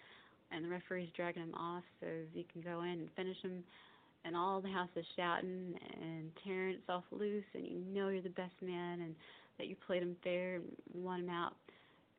and 0.50 0.64
the 0.64 0.68
referee's 0.68 1.08
dragging 1.16 1.42
him 1.42 1.54
off 1.54 1.84
so 2.00 2.06
you 2.34 2.44
can 2.52 2.60
go 2.60 2.82
in 2.82 2.90
and 2.90 3.08
finish 3.16 3.36
him 3.42 3.62
and 4.24 4.36
all 4.36 4.60
the 4.60 4.68
house 4.68 4.88
is 4.96 5.04
shouting 5.16 5.74
and 6.02 6.30
tearing 6.44 6.76
itself 6.76 7.04
loose 7.12 7.44
and 7.54 7.64
you 7.66 7.80
know 7.92 8.08
you're 8.08 8.22
the 8.22 8.28
best 8.30 8.54
man 8.60 9.00
and 9.00 9.14
that 9.58 9.68
you 9.68 9.76
played 9.86 10.02
him 10.02 10.16
fair 10.24 10.56
and 10.56 10.64
won 10.94 11.20
him 11.20 11.30
out 11.30 11.54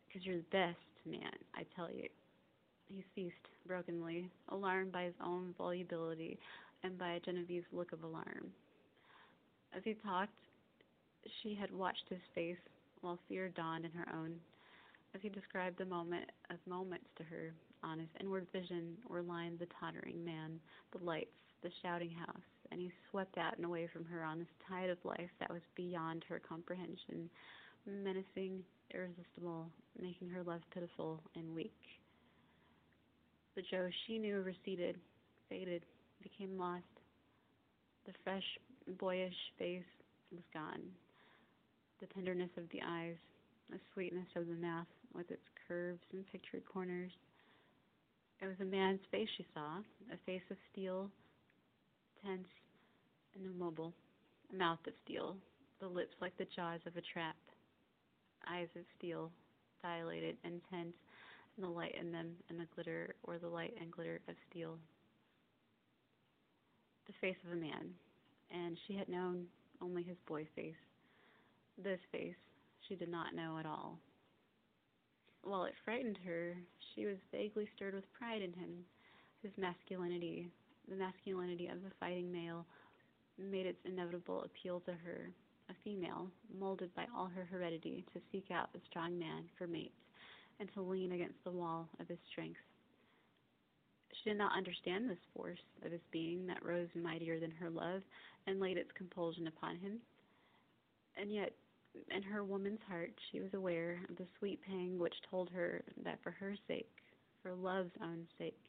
because 0.08 0.26
you're 0.26 0.38
the 0.38 0.44
best 0.52 0.78
man, 1.06 1.32
I 1.56 1.64
tell 1.76 1.90
you. 1.92 2.08
He 2.88 3.04
ceased 3.16 3.36
brokenly, 3.68 4.30
alarmed 4.50 4.92
by 4.92 5.04
his 5.04 5.14
own 5.24 5.54
volubility 5.58 6.38
and 6.84 6.98
by 6.98 7.20
Genevieve's 7.26 7.66
look 7.72 7.92
of 7.92 8.04
alarm. 8.04 8.52
As 9.76 9.84
he 9.84 9.94
talked, 9.94 10.34
she 11.42 11.56
had 11.56 11.72
watched 11.72 12.10
his 12.10 12.20
face 12.34 12.58
while 13.02 13.20
fear 13.28 13.50
dawned 13.50 13.86
in 13.86 13.92
her 13.92 14.08
own. 14.14 14.36
As 15.14 15.22
he 15.22 15.30
described 15.30 15.78
the 15.78 15.86
moment 15.86 16.30
of 16.50 16.58
moments 16.66 17.08
to 17.18 17.24
her, 17.24 17.54
on 17.84 18.00
his 18.00 18.10
inward 18.20 18.48
vision 18.54 18.96
were 19.10 19.22
lined 19.22 19.60
the 19.60 19.68
tottering 19.80 20.24
man, 20.24 20.60
the 20.92 21.04
lights, 21.04 21.30
the 21.64 21.72
shouting 21.82 22.12
house, 22.12 22.42
and 22.72 22.80
he 22.80 22.92
swept 23.10 23.38
out 23.38 23.58
and 23.58 23.66
away 23.66 23.88
from 23.92 24.06
her 24.06 24.24
on 24.24 24.40
this 24.40 24.48
tide 24.68 24.90
of 24.90 24.98
life 25.04 25.30
that 25.40 25.52
was 25.52 25.62
beyond 25.76 26.24
her 26.28 26.40
comprehension, 26.40 27.30
menacing, 27.86 28.64
irresistible, 28.94 29.68
making 30.00 30.30
her 30.30 30.44
love 30.44 30.62
pitiful 30.74 31.20
and 31.36 31.56
weak. 31.56 31.74
The 33.56 33.64
Joe 33.64 33.90
she 34.06 34.18
knew 34.18 34.42
receded, 34.42 34.98
faded, 35.50 35.84
became 36.22 36.58
lost. 36.58 36.84
The 38.06 38.14
fresh, 38.24 38.44
boyish 39.00 39.36
face 39.58 39.84
was 40.32 40.44
gone. 40.54 40.82
The 42.00 42.08
tenderness 42.08 42.50
of 42.58 42.70
the 42.72 42.82
eyes, 42.86 43.18
the 43.70 43.80
sweetness 43.94 44.28
of 44.36 44.48
the 44.48 44.56
mouth 44.56 44.88
with 45.14 45.30
its 45.30 45.46
curves 45.68 46.02
and 46.14 46.26
pictured 46.32 46.64
corners. 46.72 47.12
It 48.42 48.48
was 48.48 48.60
a 48.60 48.66
man's 48.66 49.02
face 49.12 49.30
she 49.38 49.46
saw, 49.54 49.78
a 50.12 50.18
face 50.26 50.42
of 50.50 50.58
steel, 50.72 51.10
tense 52.26 52.48
and 53.36 53.46
immobile, 53.46 53.94
a 54.52 54.56
mouth 54.56 54.80
of 54.88 54.94
steel, 55.06 55.36
the 55.80 55.88
lips 55.88 56.16
like 56.22 56.36
the 56.38 56.48
jaws 56.56 56.80
of 56.86 56.98
a 56.98 57.02
trap, 57.14 57.36
eyes 58.50 58.68
of 58.76 58.84
steel, 58.98 59.32
dilated 59.82 60.38
and 60.44 60.62
tense, 60.72 60.96
and 61.56 61.66
the 61.66 61.70
light 61.70 61.96
in 62.00 62.12
them 62.12 62.32
and 62.50 62.60
the 62.60 62.68
glitter 62.74 63.16
or 63.24 63.38
the 63.38 63.48
light 63.48 63.74
and 63.80 63.92
glitter 63.92 64.20
of 64.28 64.36
steel. 64.50 64.78
The 67.12 67.28
face 67.28 67.44
of 67.46 67.52
a 67.52 67.56
man, 67.60 67.92
and 68.52 68.78
she 68.88 68.96
had 68.96 69.10
known 69.10 69.46
only 69.82 70.02
his 70.02 70.16
boy 70.28 70.48
face. 70.56 70.80
This 71.78 72.00
face 72.10 72.40
she 72.88 72.96
did 72.96 73.10
not 73.10 73.36
know 73.36 73.58
at 73.58 73.66
all. 73.66 74.00
While 75.44 75.66
it 75.66 75.74
frightened 75.84 76.18
her, 76.24 76.56
she 76.80 77.06
was 77.06 77.18
vaguely 77.30 77.68
stirred 77.76 77.96
with 77.96 78.14
pride 78.14 78.42
in 78.42 78.54
him. 78.54 78.86
His 79.44 79.52
masculinity, 79.58 80.48
the 80.88 80.96
masculinity 80.96 81.68
of 81.68 81.84
the 81.84 81.92
fighting 82.00 82.32
male, 82.32 82.66
made 83.38 83.66
its 83.66 83.84
inevitable 83.84 84.44
appeal 84.44 84.80
to 84.86 84.94
her, 84.94 85.34
a 85.70 85.74
female, 85.84 86.32
molded 86.58 86.96
by 86.96 87.08
all 87.14 87.28
her 87.28 87.44
heredity 87.44 88.06
to 88.14 88.22
seek 88.32 88.52
out 88.52 88.70
a 88.74 88.80
strong 88.90 89.20
man 89.20 89.50
for 89.58 89.68
mate 89.68 89.92
and 90.62 90.72
to 90.76 90.82
lean 90.82 91.12
against 91.12 91.44
the 91.44 91.52
wall 91.52 91.90
of 92.00 92.08
his 92.08 92.20
strength. 92.32 92.71
She 94.24 94.30
did 94.30 94.38
not 94.38 94.56
understand 94.56 95.10
this 95.10 95.18
force 95.36 95.60
of 95.84 95.92
his 95.92 96.02
being 96.12 96.46
that 96.48 96.64
rose 96.64 96.90
mightier 96.96 97.40
than 97.40 97.52
her 97.52 97.70
love 97.70 98.02
and 98.46 98.60
laid 98.60 98.78
its 98.78 98.92
compulsion 98.92 99.48
upon 99.48 99.78
him. 99.78 100.00
And 101.18 101.34
yet 101.34 101.54
in 102.10 102.22
her 102.24 102.44
woman's 102.44 102.82
heart 102.88 103.12
she 103.32 103.40
was 103.40 103.54
aware 103.54 104.00
of 104.10 104.16
the 104.18 104.28
sweet 104.38 104.62
pang 104.62 104.98
which 105.00 105.14
told 105.30 105.50
her 105.50 105.82
that 106.04 106.22
for 106.24 106.32
her 106.32 106.56
sake, 106.68 106.90
for 107.42 107.54
love's 107.54 107.96
own 108.02 108.28
sake, 108.38 108.60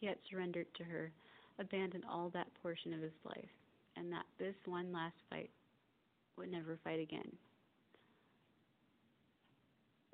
he 0.00 0.06
had 0.06 0.18
surrendered 0.28 0.66
to 0.74 0.84
her, 0.84 1.12
abandoned 1.58 2.04
all 2.10 2.30
that 2.30 2.48
portion 2.62 2.92
of 2.92 3.00
his 3.00 3.12
life, 3.24 3.50
and 3.96 4.10
that 4.12 4.26
this 4.38 4.56
one 4.64 4.92
last 4.92 5.16
fight 5.30 5.50
would 6.36 6.50
never 6.50 6.78
fight 6.84 7.00
again. 7.00 7.30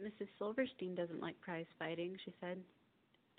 Mrs. 0.01 0.29
Silverstein 0.38 0.95
doesn't 0.95 1.21
like 1.21 1.40
prize 1.40 1.66
fighting, 1.79 2.16
she 2.25 2.35
said. 2.40 2.59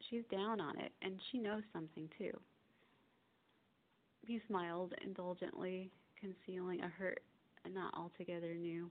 She's 0.09 0.23
down 0.31 0.59
on 0.59 0.79
it, 0.79 0.91
and 1.01 1.19
she 1.31 1.39
knows 1.39 1.63
something, 1.71 2.09
too. 2.17 2.31
He 4.25 4.41
smiled 4.47 4.93
indulgently, 5.03 5.91
concealing 6.19 6.81
a 6.81 6.87
hurt 6.87 7.21
not 7.73 7.93
altogether 7.95 8.53
new 8.53 8.89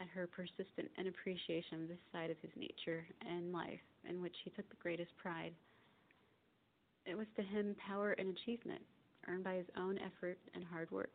at 0.00 0.08
her 0.08 0.26
persistent 0.26 0.90
inappreciation 0.98 1.82
of 1.82 1.88
this 1.88 1.98
side 2.12 2.30
of 2.30 2.36
his 2.40 2.50
nature 2.56 3.04
and 3.28 3.52
life 3.52 3.80
in 4.08 4.20
which 4.20 4.34
he 4.44 4.50
took 4.50 4.68
the 4.68 4.76
greatest 4.82 5.10
pride. 5.16 5.52
It 7.06 7.16
was 7.16 7.26
to 7.36 7.42
him 7.42 7.74
power 7.84 8.12
and 8.12 8.28
achievement, 8.28 8.82
earned 9.26 9.44
by 9.44 9.54
his 9.54 9.66
own 9.76 9.98
effort 9.98 10.38
and 10.54 10.64
hard 10.64 10.90
work. 10.90 11.10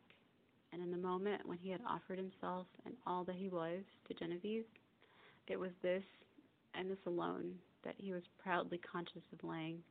And 0.72 0.82
in 0.82 0.90
the 0.90 0.98
moment 0.98 1.46
when 1.46 1.58
he 1.58 1.70
had 1.70 1.80
offered 1.88 2.18
himself 2.18 2.66
and 2.84 2.94
all 3.06 3.24
that 3.24 3.36
he 3.36 3.48
was 3.48 3.82
to 4.08 4.14
Genevieve, 4.14 4.64
it 5.46 5.58
was 5.58 5.70
this 5.82 6.02
and 6.74 6.90
this 6.90 6.98
alone 7.06 7.54
that 7.84 7.94
he 7.98 8.12
was 8.12 8.22
proudly 8.42 8.78
conscious 8.78 9.22
of 9.32 9.48
laying 9.48 9.82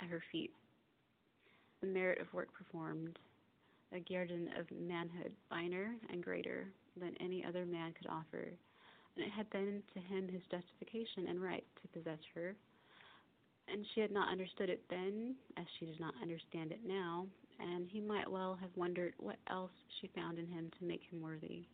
at 0.00 0.08
her 0.08 0.22
feet. 0.32 0.52
The 1.80 1.86
merit 1.86 2.20
of 2.20 2.32
work 2.32 2.48
performed, 2.52 3.18
a 3.92 4.00
guerdon 4.00 4.48
of 4.58 4.66
manhood 4.70 5.32
finer 5.48 5.94
and 6.10 6.24
greater 6.24 6.66
than 6.98 7.14
any 7.20 7.44
other 7.44 7.64
man 7.66 7.92
could 7.92 8.08
offer, 8.08 8.50
and 9.16 9.24
it 9.24 9.30
had 9.30 9.48
been 9.50 9.82
to 9.94 10.00
him 10.00 10.28
his 10.28 10.42
justification 10.50 11.28
and 11.28 11.40
right 11.40 11.64
to 11.82 11.98
possess 11.98 12.18
her. 12.34 12.54
And 13.68 13.84
she 13.94 14.00
had 14.00 14.12
not 14.12 14.30
understood 14.30 14.70
it 14.70 14.82
then, 14.88 15.34
as 15.56 15.66
she 15.78 15.86
did 15.86 16.00
not 16.00 16.14
understand 16.22 16.72
it 16.72 16.80
now, 16.86 17.26
and 17.58 17.86
he 17.88 18.00
might 18.00 18.30
well 18.30 18.56
have 18.60 18.70
wondered 18.76 19.14
what 19.18 19.36
else 19.50 19.72
she 20.00 20.08
found 20.14 20.38
in 20.38 20.46
him 20.46 20.70
to 20.78 20.84
make 20.84 21.02
him 21.10 21.20
worthy. 21.20 21.64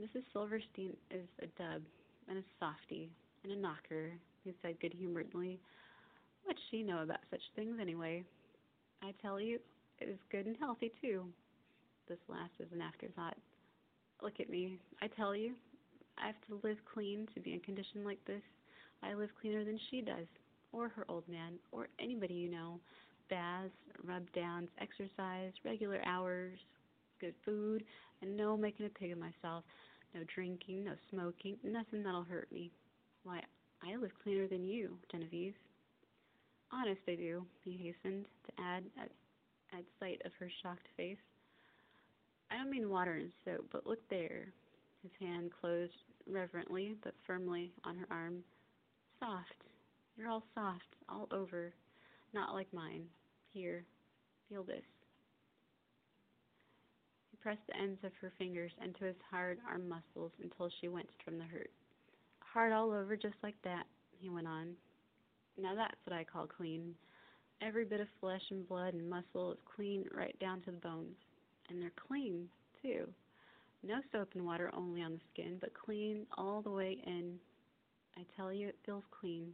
Mrs. 0.00 0.24
Silverstein 0.32 0.94
is 1.10 1.26
a 1.40 1.46
dub 1.58 1.82
and 2.28 2.38
a 2.38 2.42
softy 2.58 3.10
and 3.44 3.52
a 3.52 3.56
knocker, 3.56 4.12
he 4.44 4.54
said 4.62 4.80
good 4.80 4.92
humoredly. 4.92 5.58
What'd 6.44 6.60
she 6.70 6.82
know 6.82 7.02
about 7.02 7.20
such 7.30 7.42
things 7.54 7.78
anyway? 7.80 8.24
I 9.02 9.12
tell 9.20 9.40
you, 9.40 9.58
it 9.98 10.08
is 10.08 10.18
good 10.30 10.46
and 10.46 10.56
healthy 10.58 10.92
too. 11.00 11.24
This 12.08 12.18
last 12.28 12.52
is 12.60 12.68
an 12.72 12.80
afterthought. 12.80 13.36
Look 14.22 14.40
at 14.40 14.48
me. 14.48 14.78
I 15.02 15.08
tell 15.08 15.34
you, 15.34 15.52
I 16.18 16.26
have 16.26 16.40
to 16.48 16.66
live 16.66 16.78
clean 16.92 17.26
to 17.34 17.40
be 17.40 17.52
in 17.52 17.60
condition 17.60 18.04
like 18.04 18.24
this. 18.26 18.42
I 19.02 19.14
live 19.14 19.30
cleaner 19.40 19.64
than 19.64 19.78
she 19.90 20.00
does, 20.00 20.26
or 20.72 20.88
her 20.88 21.04
old 21.08 21.28
man, 21.28 21.54
or 21.72 21.88
anybody 22.00 22.34
you 22.34 22.50
know. 22.50 22.80
Baths, 23.28 23.72
rub 24.04 24.22
downs, 24.32 24.68
exercise, 24.80 25.52
regular 25.64 26.00
hours, 26.06 26.58
good 27.20 27.34
food, 27.44 27.84
and 28.22 28.36
no 28.36 28.56
making 28.56 28.86
a 28.86 28.88
pig 28.88 29.12
of 29.12 29.18
myself. 29.18 29.64
No 30.16 30.22
drinking, 30.34 30.84
no 30.84 30.92
smoking, 31.10 31.58
nothing 31.62 32.02
that'll 32.02 32.24
hurt 32.24 32.50
me. 32.50 32.70
Why, 33.24 33.42
I 33.82 33.96
live 33.96 34.12
cleaner 34.22 34.46
than 34.48 34.64
you, 34.64 34.96
Genevieve. 35.12 35.54
Honest, 36.72 37.02
I 37.06 37.16
do, 37.16 37.44
he 37.62 37.72
hastened 37.72 38.24
to 38.46 38.62
add 38.62 38.84
at, 38.98 39.10
at 39.76 39.84
sight 40.00 40.22
of 40.24 40.32
her 40.38 40.50
shocked 40.62 40.88
face. 40.96 41.18
I 42.50 42.56
don't 42.56 42.70
mean 42.70 42.88
water 42.88 43.16
and 43.16 43.30
soap, 43.44 43.66
but 43.70 43.86
look 43.86 43.98
there. 44.08 44.48
His 45.02 45.12
hand 45.20 45.50
closed 45.60 45.92
reverently 46.26 46.94
but 47.04 47.12
firmly 47.26 47.72
on 47.84 47.96
her 47.98 48.06
arm. 48.10 48.38
Soft. 49.20 49.64
You're 50.16 50.30
all 50.30 50.44
soft, 50.54 50.96
all 51.10 51.28
over. 51.30 51.74
Not 52.32 52.54
like 52.54 52.72
mine. 52.72 53.04
Here, 53.52 53.84
feel 54.48 54.62
this. 54.62 54.95
Pressed 57.46 57.66
the 57.68 57.76
ends 57.76 58.00
of 58.02 58.10
her 58.20 58.32
fingers 58.40 58.72
into 58.84 59.04
his 59.04 59.14
hard 59.30 59.58
arm 59.70 59.88
muscles 59.88 60.32
until 60.42 60.68
she 60.80 60.88
winced 60.88 61.14
from 61.24 61.38
the 61.38 61.44
hurt. 61.44 61.70
Hard 62.40 62.72
all 62.72 62.90
over 62.90 63.16
just 63.16 63.36
like 63.40 63.54
that, 63.62 63.84
he 64.18 64.28
went 64.28 64.48
on. 64.48 64.72
Now 65.56 65.76
that's 65.76 65.94
what 66.02 66.16
I 66.16 66.24
call 66.24 66.48
clean. 66.48 66.92
Every 67.62 67.84
bit 67.84 68.00
of 68.00 68.08
flesh 68.18 68.42
and 68.50 68.68
blood 68.68 68.94
and 68.94 69.08
muscle 69.08 69.52
is 69.52 69.58
clean 69.76 70.06
right 70.12 70.36
down 70.40 70.60
to 70.62 70.72
the 70.72 70.78
bones. 70.78 71.14
And 71.70 71.80
they're 71.80 71.92
clean, 72.08 72.48
too. 72.82 73.06
No 73.84 74.00
soap 74.10 74.30
and 74.34 74.44
water 74.44 74.72
only 74.76 75.02
on 75.02 75.12
the 75.12 75.20
skin, 75.32 75.58
but 75.60 75.70
clean 75.72 76.26
all 76.36 76.62
the 76.62 76.70
way 76.72 76.98
in. 77.06 77.38
I 78.18 78.22
tell 78.36 78.52
you, 78.52 78.66
it 78.66 78.78
feels 78.84 79.04
clean. 79.20 79.52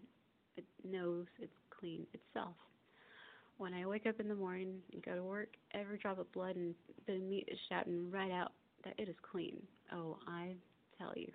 It 0.56 0.64
knows 0.82 1.26
it's 1.38 1.52
clean 1.78 2.06
itself. 2.14 2.54
When 3.58 3.74
I 3.74 3.86
wake 3.86 4.06
up 4.06 4.18
in 4.18 4.28
the 4.28 4.34
morning 4.34 4.80
and 4.92 5.04
go 5.04 5.14
to 5.14 5.22
work, 5.22 5.48
every 5.72 5.98
drop 5.98 6.18
of 6.18 6.32
blood 6.32 6.56
and 6.56 6.74
bit 7.06 7.16
of 7.16 7.22
meat 7.22 7.48
is 7.48 7.58
shouting 7.68 8.10
right 8.10 8.32
out 8.32 8.52
that 8.84 8.94
it 8.98 9.08
is 9.08 9.14
clean. 9.30 9.62
Oh, 9.92 10.18
I 10.26 10.54
tell 10.98 11.12
you. 11.16 11.30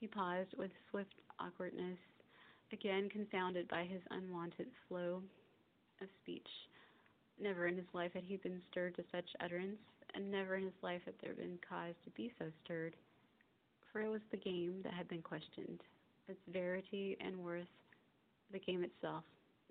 He 0.00 0.06
paused 0.06 0.54
with 0.58 0.70
swift 0.90 1.14
awkwardness, 1.38 1.98
again 2.72 3.08
confounded 3.08 3.68
by 3.68 3.84
his 3.84 4.02
unwonted 4.10 4.66
flow 4.88 5.22
of 6.00 6.08
speech. 6.22 6.48
Never 7.40 7.66
in 7.66 7.76
his 7.76 7.86
life 7.92 8.12
had 8.12 8.24
he 8.24 8.36
been 8.36 8.60
stirred 8.70 8.96
to 8.96 9.04
such 9.10 9.24
utterance, 9.40 9.78
and 10.14 10.30
never 10.30 10.56
in 10.56 10.64
his 10.64 10.82
life 10.82 11.00
had 11.04 11.14
there 11.22 11.34
been 11.34 11.58
cause 11.66 11.94
to 12.04 12.10
be 12.10 12.32
so 12.38 12.46
stirred. 12.64 12.94
For 13.90 14.02
it 14.02 14.08
was 14.08 14.20
the 14.30 14.36
game 14.36 14.80
that 14.84 14.92
had 14.92 15.08
been 15.08 15.22
questioned, 15.22 15.80
its 16.28 16.40
verity 16.52 17.16
and 17.20 17.36
worth, 17.36 17.66
the 18.52 18.58
game 18.58 18.84
itself, 18.84 19.24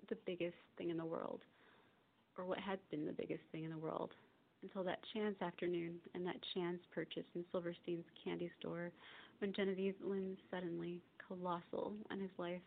the 0.08 0.16
biggest 0.26 0.56
thing 0.76 0.90
in 0.90 0.96
the 0.96 1.04
world, 1.04 1.40
or 2.36 2.44
what 2.44 2.58
had 2.58 2.78
been 2.90 3.06
the 3.06 3.12
biggest 3.12 3.42
thing 3.52 3.64
in 3.64 3.70
the 3.70 3.78
world, 3.78 4.10
until 4.62 4.84
that 4.84 5.00
chance 5.12 5.36
afternoon 5.42 5.94
and 6.14 6.26
that 6.26 6.36
chance 6.54 6.78
purchase 6.94 7.24
in 7.34 7.44
Silverstein's 7.50 8.04
candy 8.24 8.50
store 8.58 8.90
when 9.40 9.52
Genevieve 9.52 9.94
loomed 10.02 10.38
suddenly 10.50 11.00
colossal 11.26 11.92
in 12.10 12.20
his 12.20 12.30
life, 12.38 12.60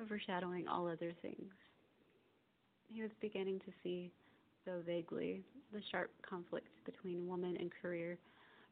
overshadowing 0.00 0.68
all 0.68 0.86
other 0.86 1.12
things. 1.22 1.52
He 2.92 3.02
was 3.02 3.10
beginning 3.20 3.60
to 3.60 3.72
see, 3.82 4.10
though 4.64 4.82
vaguely, 4.84 5.42
the 5.72 5.80
sharp 5.90 6.10
conflict 6.28 6.68
between 6.84 7.26
woman 7.26 7.56
and 7.58 7.70
career, 7.82 8.18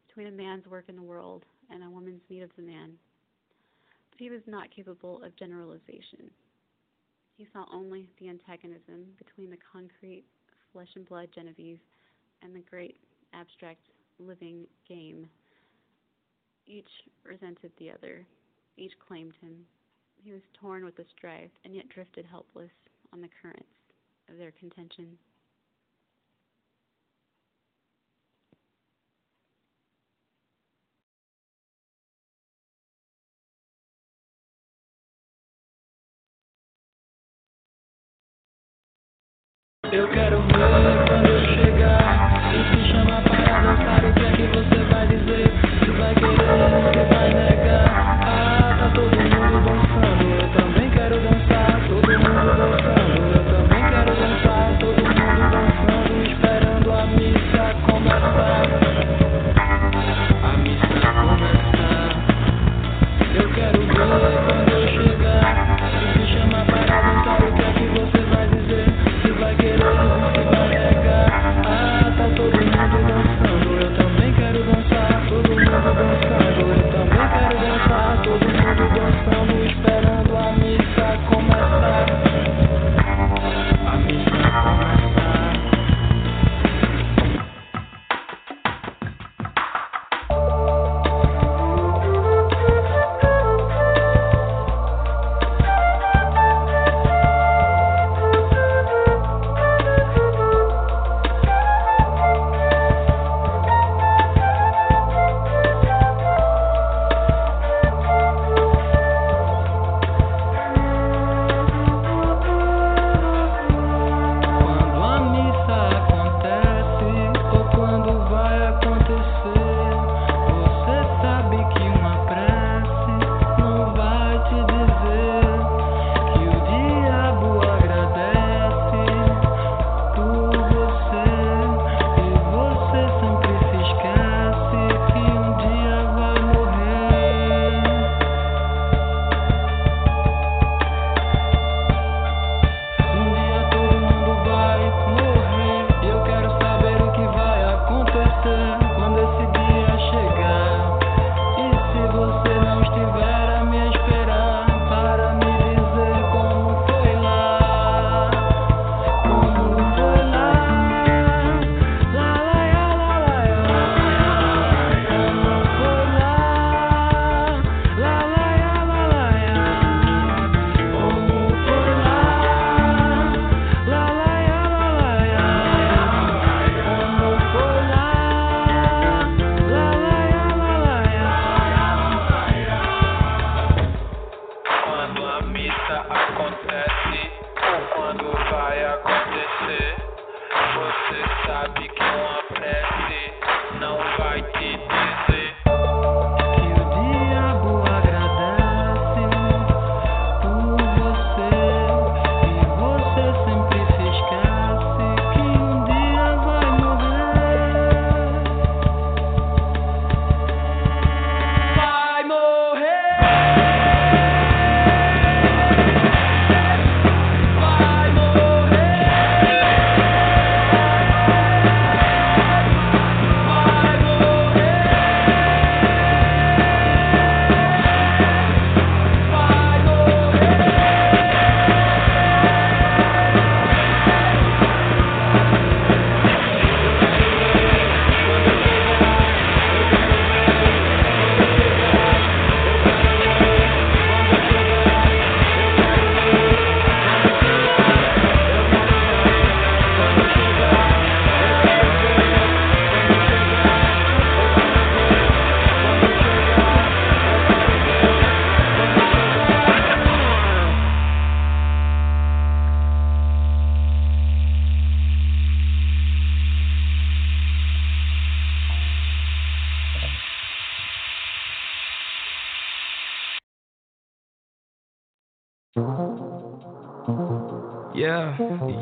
between 0.06 0.28
a 0.28 0.30
man's 0.30 0.66
work 0.66 0.84
in 0.88 0.96
the 0.96 1.02
world 1.02 1.44
and 1.70 1.82
a 1.82 1.90
woman's 1.90 2.22
need 2.30 2.42
of 2.42 2.50
the 2.56 2.62
man. 2.62 2.92
But 4.10 4.20
he 4.20 4.30
was 4.30 4.40
not 4.46 4.70
capable 4.74 5.22
of 5.22 5.36
generalization. 5.36 6.30
He 7.37 7.46
saw 7.53 7.66
only 7.70 8.09
the 8.18 8.29
antagonism 8.31 9.12
between 9.18 9.51
the 9.51 9.59
concrete, 9.70 10.25
flesh 10.72 10.88
and 10.96 11.07
blood 11.07 11.29
Genevieve 11.35 11.81
and 12.42 12.55
the 12.55 12.61
great, 12.61 12.99
abstract, 13.35 13.88
living 14.18 14.66
game. 14.88 15.29
Each 16.66 16.88
resented 17.25 17.72
the 17.79 17.90
other, 17.90 18.27
each 18.79 18.99
claimed 19.07 19.35
him. 19.42 19.66
He 20.25 20.33
was 20.33 20.42
torn 20.55 20.85
with 20.85 20.96
the 20.96 21.05
strife 21.16 21.51
and 21.64 21.75
yet 21.75 21.88
drifted 21.90 22.25
helpless 22.25 22.72
on 23.12 23.20
the 23.20 23.29
currents 23.42 23.68
of 24.31 24.38
their 24.38 24.53
contention. 24.53 25.18
Eu 39.92 40.09
quero 40.11 40.42
ver 40.42 40.95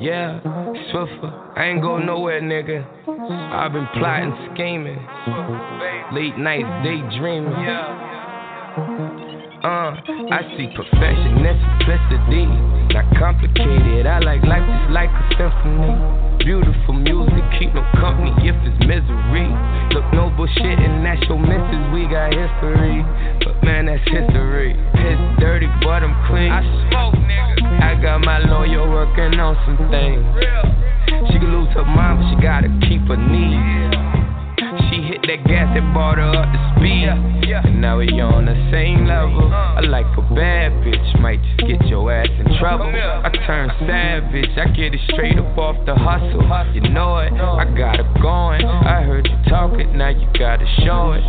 Yeah, 0.05 0.37
Swiffer. 0.93 1.33
I 1.57 1.73
ain't 1.73 1.81
go 1.81 1.97
nowhere, 1.97 2.37
nigga. 2.43 2.85
I've 3.09 3.73
been 3.73 3.89
plotting, 3.97 4.37
scheming. 4.53 5.01
Late 6.13 6.37
nights, 6.37 6.69
daydreaming. 6.85 7.57
Uh, 9.65 9.97
I 10.29 10.45
see 10.61 10.69
perfection 10.77 11.41
simplicity. 11.41 12.45
Not 12.93 13.09
complicated, 13.17 14.05
I 14.05 14.21
like 14.21 14.45
life 14.45 14.69
just 14.69 14.93
like 14.93 15.09
a 15.09 15.25
symphony. 15.41 15.97
Beautiful 16.45 17.01
music, 17.01 17.41
keep 17.57 17.73
no 17.73 17.81
company 17.97 18.29
if 18.45 18.61
it's 18.61 18.77
misery. 18.85 19.49
Look, 19.97 20.05
no 20.13 20.29
bullshit, 20.37 20.85
and 20.85 21.01
that's 21.01 21.25
your 21.33 21.41
missus. 21.41 21.85
We 21.97 22.05
got 22.13 22.29
history, 22.29 23.01
but 23.41 23.57
man, 23.65 23.89
that's 23.89 24.05
history. 24.05 24.77
It's 25.01 25.41
dirty, 25.41 25.73
but 25.81 26.05
I'm 26.05 26.13
clean. 26.29 26.53
I 26.53 26.61
smoke, 26.93 27.17
nigga. 27.25 27.64
I 27.83 27.99
got 28.01 28.20
my 28.20 28.39
lawyer 28.39 28.89
working 28.89 29.39
on 29.41 29.57
some 29.64 29.79
things. 29.91 30.22
She 31.31 31.39
can 31.39 31.51
lose 31.51 31.72
her 31.75 31.85
mind, 31.85 32.20
but 32.20 32.29
she 32.31 32.37
gotta 32.43 32.68
keep 32.89 33.03
her 33.09 33.16
knees. 33.16 33.95
She 34.91 35.03
hit 35.03 35.22
that 35.27 35.47
gas 35.47 35.75
that 35.75 35.87
brought 35.93 36.18
her 36.18 36.31
up 36.31 36.47
to 36.51 36.59
speed. 36.77 37.09
And 37.55 37.81
now 37.81 37.99
we 37.99 38.09
on 38.20 38.47
the 38.47 38.57
same 38.70 39.07
level. 39.07 39.53
I 39.53 39.81
like 39.81 40.07
a 40.16 40.22
bad 40.35 40.72
bitch, 40.83 41.20
might 41.20 41.41
just 41.43 41.68
get 41.68 41.87
your 41.87 42.11
ass 42.12 42.29
in 42.29 42.59
trouble. 42.59 42.87
I 42.87 43.31
turn 43.47 43.70
savage, 43.87 44.51
I 44.57 44.66
get 44.75 44.95
it 44.95 45.01
straight 45.12 45.39
up 45.39 45.57
off 45.59 45.77
the 45.87 45.95
hustle. 45.95 46.43
You 46.75 46.81
know 46.91 47.18
it, 47.18 47.33
I 47.33 47.64
got 47.77 48.01
it 48.01 48.07
going. 48.20 48.64
I 48.64 49.03
heard 49.03 49.29
you 49.29 49.51
talking, 49.51 49.97
now 49.97 50.09
you 50.09 50.27
gotta 50.39 50.66
show 50.85 51.12
it. 51.12 51.22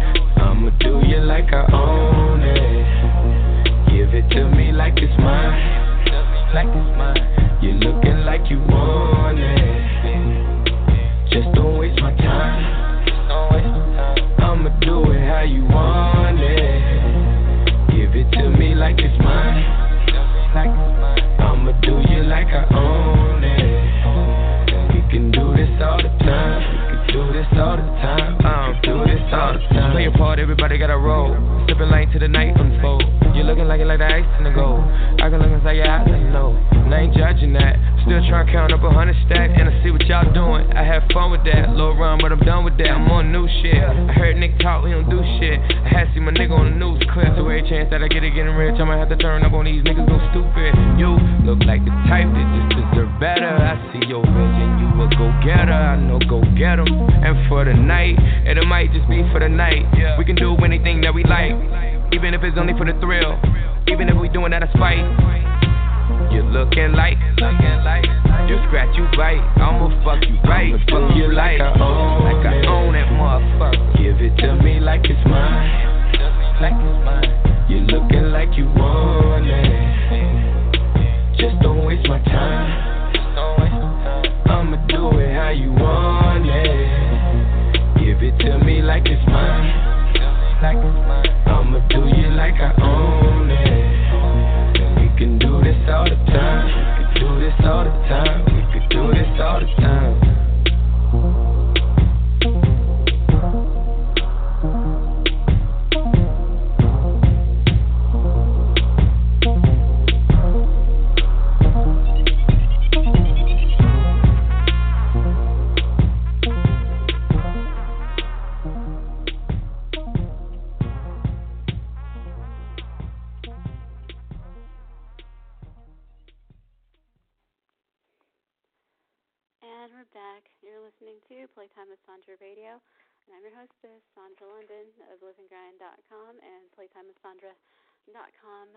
Radio, 132.66 132.82
and 133.30 133.38
I'm 133.38 133.46
your 133.46 133.54
hostess, 133.54 134.02
Sandra 134.18 134.50
London 134.50 134.90
of 135.14 135.22
LiveandGrind.com 135.22 136.34
and 136.42 136.66
PlaytimeWithSandra.com. 136.74 138.68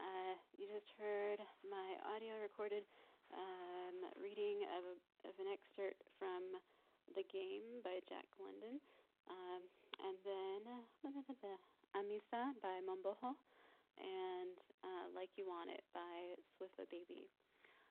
Uh, 0.00 0.34
you 0.56 0.64
just 0.72 0.88
heard 0.96 1.44
my 1.68 2.00
audio 2.16 2.32
recorded 2.40 2.88
um, 3.36 4.08
reading 4.16 4.64
of, 4.72 4.88
a, 4.88 4.96
of 5.28 5.36
an 5.36 5.52
excerpt 5.52 6.00
from 6.16 6.48
The 7.12 7.28
Game 7.28 7.84
by 7.84 8.00
Jack 8.08 8.24
London, 8.40 8.80
um, 9.28 9.60
and 10.00 10.16
then 10.24 10.60
Amisa 11.92 12.56
by 12.64 12.80
Momboho, 12.88 13.36
and 14.00 14.56
uh, 14.80 15.12
Like 15.12 15.36
You 15.36 15.44
Want 15.44 15.68
It 15.68 15.84
by 15.92 16.40
Swiffa 16.56 16.88
Baby. 16.88 17.28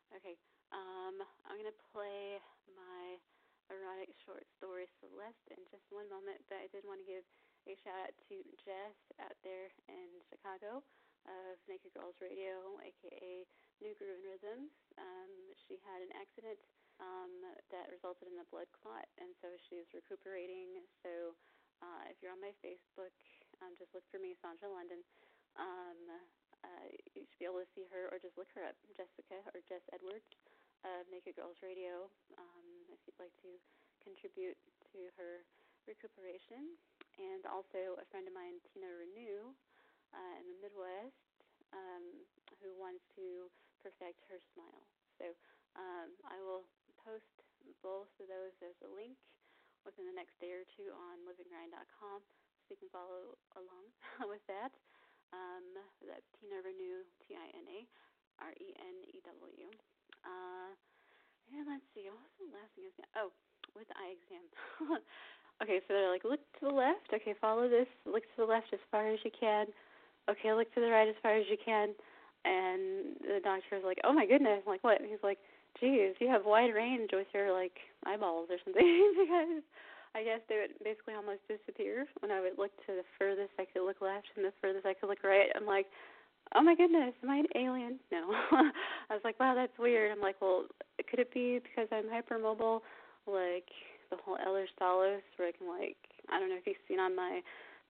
Okay, 0.10 0.42
um, 0.74 1.22
I'm 1.46 1.62
going 1.62 1.70
to 1.70 1.82
play 1.94 2.42
my 2.74 3.22
erotic 3.70 4.14
short 4.22 4.46
story 4.58 4.86
Celeste 5.02 5.50
in 5.54 5.62
just 5.70 5.86
one 5.90 6.06
moment, 6.10 6.42
but 6.50 6.62
I 6.62 6.70
did 6.70 6.86
want 6.86 7.02
to 7.02 7.08
give 7.08 7.26
a 7.66 7.74
shout 7.82 7.98
out 8.10 8.16
to 8.30 8.36
Jess 8.62 8.98
out 9.18 9.38
there 9.42 9.74
in 9.90 10.22
Chicago 10.30 10.86
of 11.26 11.58
Naked 11.66 11.94
Girls 11.98 12.18
Radio, 12.22 12.78
aka 12.78 13.46
New 13.82 13.94
Groove 13.98 14.22
and 14.22 14.26
Rhythms. 14.30 14.74
Um, 15.02 15.32
she 15.66 15.82
had 15.82 16.06
an 16.06 16.14
accident 16.14 16.62
um, 17.02 17.34
that 17.74 17.90
resulted 17.90 18.30
in 18.30 18.38
a 18.38 18.48
blood 18.54 18.70
clot, 18.70 19.10
and 19.18 19.34
so 19.42 19.50
she's 19.66 19.90
recuperating. 19.98 20.86
So 21.02 21.34
uh, 21.82 22.06
if 22.14 22.22
you're 22.22 22.34
on 22.34 22.42
my 22.42 22.54
Facebook, 22.62 23.14
um, 23.66 23.74
just 23.82 23.92
look 23.98 24.06
for 24.14 24.22
me, 24.22 24.38
Sandra 24.38 24.70
London. 24.70 25.02
Um, 25.58 26.00
uh, 26.62 26.86
you 27.18 27.26
should 27.26 27.42
be 27.42 27.50
able 27.50 27.66
to 27.66 27.72
see 27.74 27.90
her, 27.90 28.14
or 28.14 28.22
just 28.22 28.38
look 28.38 28.50
her 28.54 28.66
up, 28.66 28.78
Jessica 28.94 29.42
or 29.54 29.60
Jess 29.66 29.84
Edwards 29.90 30.30
of 30.86 31.10
Naked 31.10 31.34
Girls 31.34 31.58
Radio, 31.66 32.08
um, 32.38 32.68
if 32.94 33.02
you'd 33.10 33.18
like 33.18 33.34
to 33.42 33.58
contribute 34.06 34.58
to 34.94 35.10
her 35.18 35.42
recuperation. 35.90 36.78
And 37.18 37.48
also 37.48 37.98
a 37.98 38.06
friend 38.12 38.28
of 38.28 38.36
mine, 38.36 38.60
Tina 38.70 38.92
Renew, 38.92 39.56
uh, 40.12 40.36
in 40.38 40.46
the 40.52 40.60
Midwest, 40.62 41.18
um, 41.72 42.06
who 42.60 42.76
wants 42.76 43.02
to 43.16 43.50
perfect 43.80 44.28
her 44.28 44.38
smile. 44.54 44.84
So 45.18 45.32
um, 45.80 46.12
I 46.28 46.38
will 46.44 46.68
post 47.00 47.40
both 47.80 48.12
of 48.20 48.28
those 48.28 48.56
as 48.62 48.76
a 48.84 48.90
link 48.92 49.16
within 49.88 50.06
the 50.10 50.18
next 50.18 50.38
day 50.42 50.52
or 50.52 50.66
two 50.66 50.92
on 50.92 51.24
liveandgrind.com 51.24 52.20
so 52.20 52.68
you 52.74 52.80
can 52.82 52.90
follow 52.90 53.38
along 53.56 53.86
with 54.32 54.44
that. 54.50 54.74
Um, 55.34 55.66
that's 56.04 56.26
Tina 56.38 56.62
Renew, 56.62 57.06
T 57.22 57.38
I 57.38 57.48
N 57.54 57.66
A 57.70 57.80
R 58.44 58.52
E 58.58 58.68
N 58.76 58.98
E 59.08 59.22
W. 59.24 59.70
Uh, 60.26 60.74
and 61.54 61.70
let's 61.70 61.86
see, 61.94 62.10
what 62.10 62.20
was 62.20 62.36
the 62.42 62.50
last 62.52 62.72
thing 62.74 62.84
I 62.84 62.90
was 62.90 62.98
going 62.98 63.10
to? 63.10 63.16
Oh, 63.22 63.30
with 63.78 63.88
the 63.88 63.98
eye 63.98 64.14
exam. 64.18 64.46
okay, 65.64 65.80
so 65.86 65.94
they're 65.94 66.12
like, 66.12 66.26
look 66.26 66.42
to 66.60 66.68
the 66.68 66.76
left. 66.76 67.14
Okay, 67.14 67.38
follow 67.40 67.70
this. 67.70 67.88
Look 68.04 68.24
to 68.36 68.38
the 68.44 68.50
left 68.50 68.74
as 68.74 68.82
far 68.90 69.08
as 69.08 69.20
you 69.24 69.32
can. 69.32 69.70
Okay, 70.28 70.52
look 70.54 70.74
to 70.74 70.82
the 70.82 70.90
right 70.90 71.08
as 71.08 71.20
far 71.22 71.38
as 71.38 71.46
you 71.50 71.58
can. 71.62 71.94
And 72.46 73.18
the 73.22 73.42
doctor's 73.42 73.86
like, 73.86 74.02
oh 74.04 74.14
my 74.14 74.26
goodness. 74.26 74.62
I'm 74.66 74.72
like, 74.72 74.84
what? 74.84 75.02
And 75.02 75.10
he's 75.10 75.24
like, 75.24 75.40
geez, 75.80 76.16
you 76.20 76.28
have 76.30 76.46
wide 76.46 76.74
range 76.74 77.10
with 77.14 77.28
your 77.34 77.52
like 77.54 77.78
eyeballs 78.06 78.50
or 78.50 78.58
something 78.64 79.14
because 79.22 79.64
I 80.16 80.24
guess 80.24 80.40
they 80.48 80.62
would 80.62 80.78
basically 80.80 81.16
almost 81.18 81.44
disappear 81.52 82.08
when 82.22 82.32
I 82.32 82.40
would 82.40 82.58
look 82.58 82.72
to 82.88 82.96
the 82.96 83.08
furthest 83.20 83.52
I 83.60 83.66
could 83.66 83.84
look 83.84 84.00
left 84.00 84.32
and 84.36 84.46
the 84.46 84.56
furthest 84.62 84.86
I 84.86 84.94
could 84.94 85.10
look 85.10 85.24
right. 85.24 85.52
I'm 85.56 85.68
like, 85.68 85.88
oh 86.54 86.62
my 86.62 86.76
goodness, 86.76 87.14
am 87.24 87.30
I 87.30 87.38
an 87.38 87.48
alien? 87.56 88.00
No. 88.12 88.32
I 88.52 89.14
was 89.14 89.22
like, 89.24 89.40
wow, 89.40 89.56
that's 89.56 89.78
weird. 89.80 90.12
I'm 90.12 90.22
like, 90.22 90.36
well, 90.42 90.66
could 91.10 91.20
it 91.20 91.34
be 91.34 91.60
because 91.60 91.88
I'm 91.92 92.06
hypermobile, 92.06 92.82
like 93.28 93.68
the 94.12 94.18
whole 94.24 94.38
Eller 94.46 94.66
Stalos, 94.80 95.22
where 95.38 95.48
I 95.48 95.52
can 95.52 95.68
like, 95.68 95.98
I 96.32 96.40
don't 96.40 96.50
know 96.50 96.58
if 96.58 96.68
you've 96.68 96.78
seen 96.88 97.00
on 97.00 97.16
my 97.16 97.42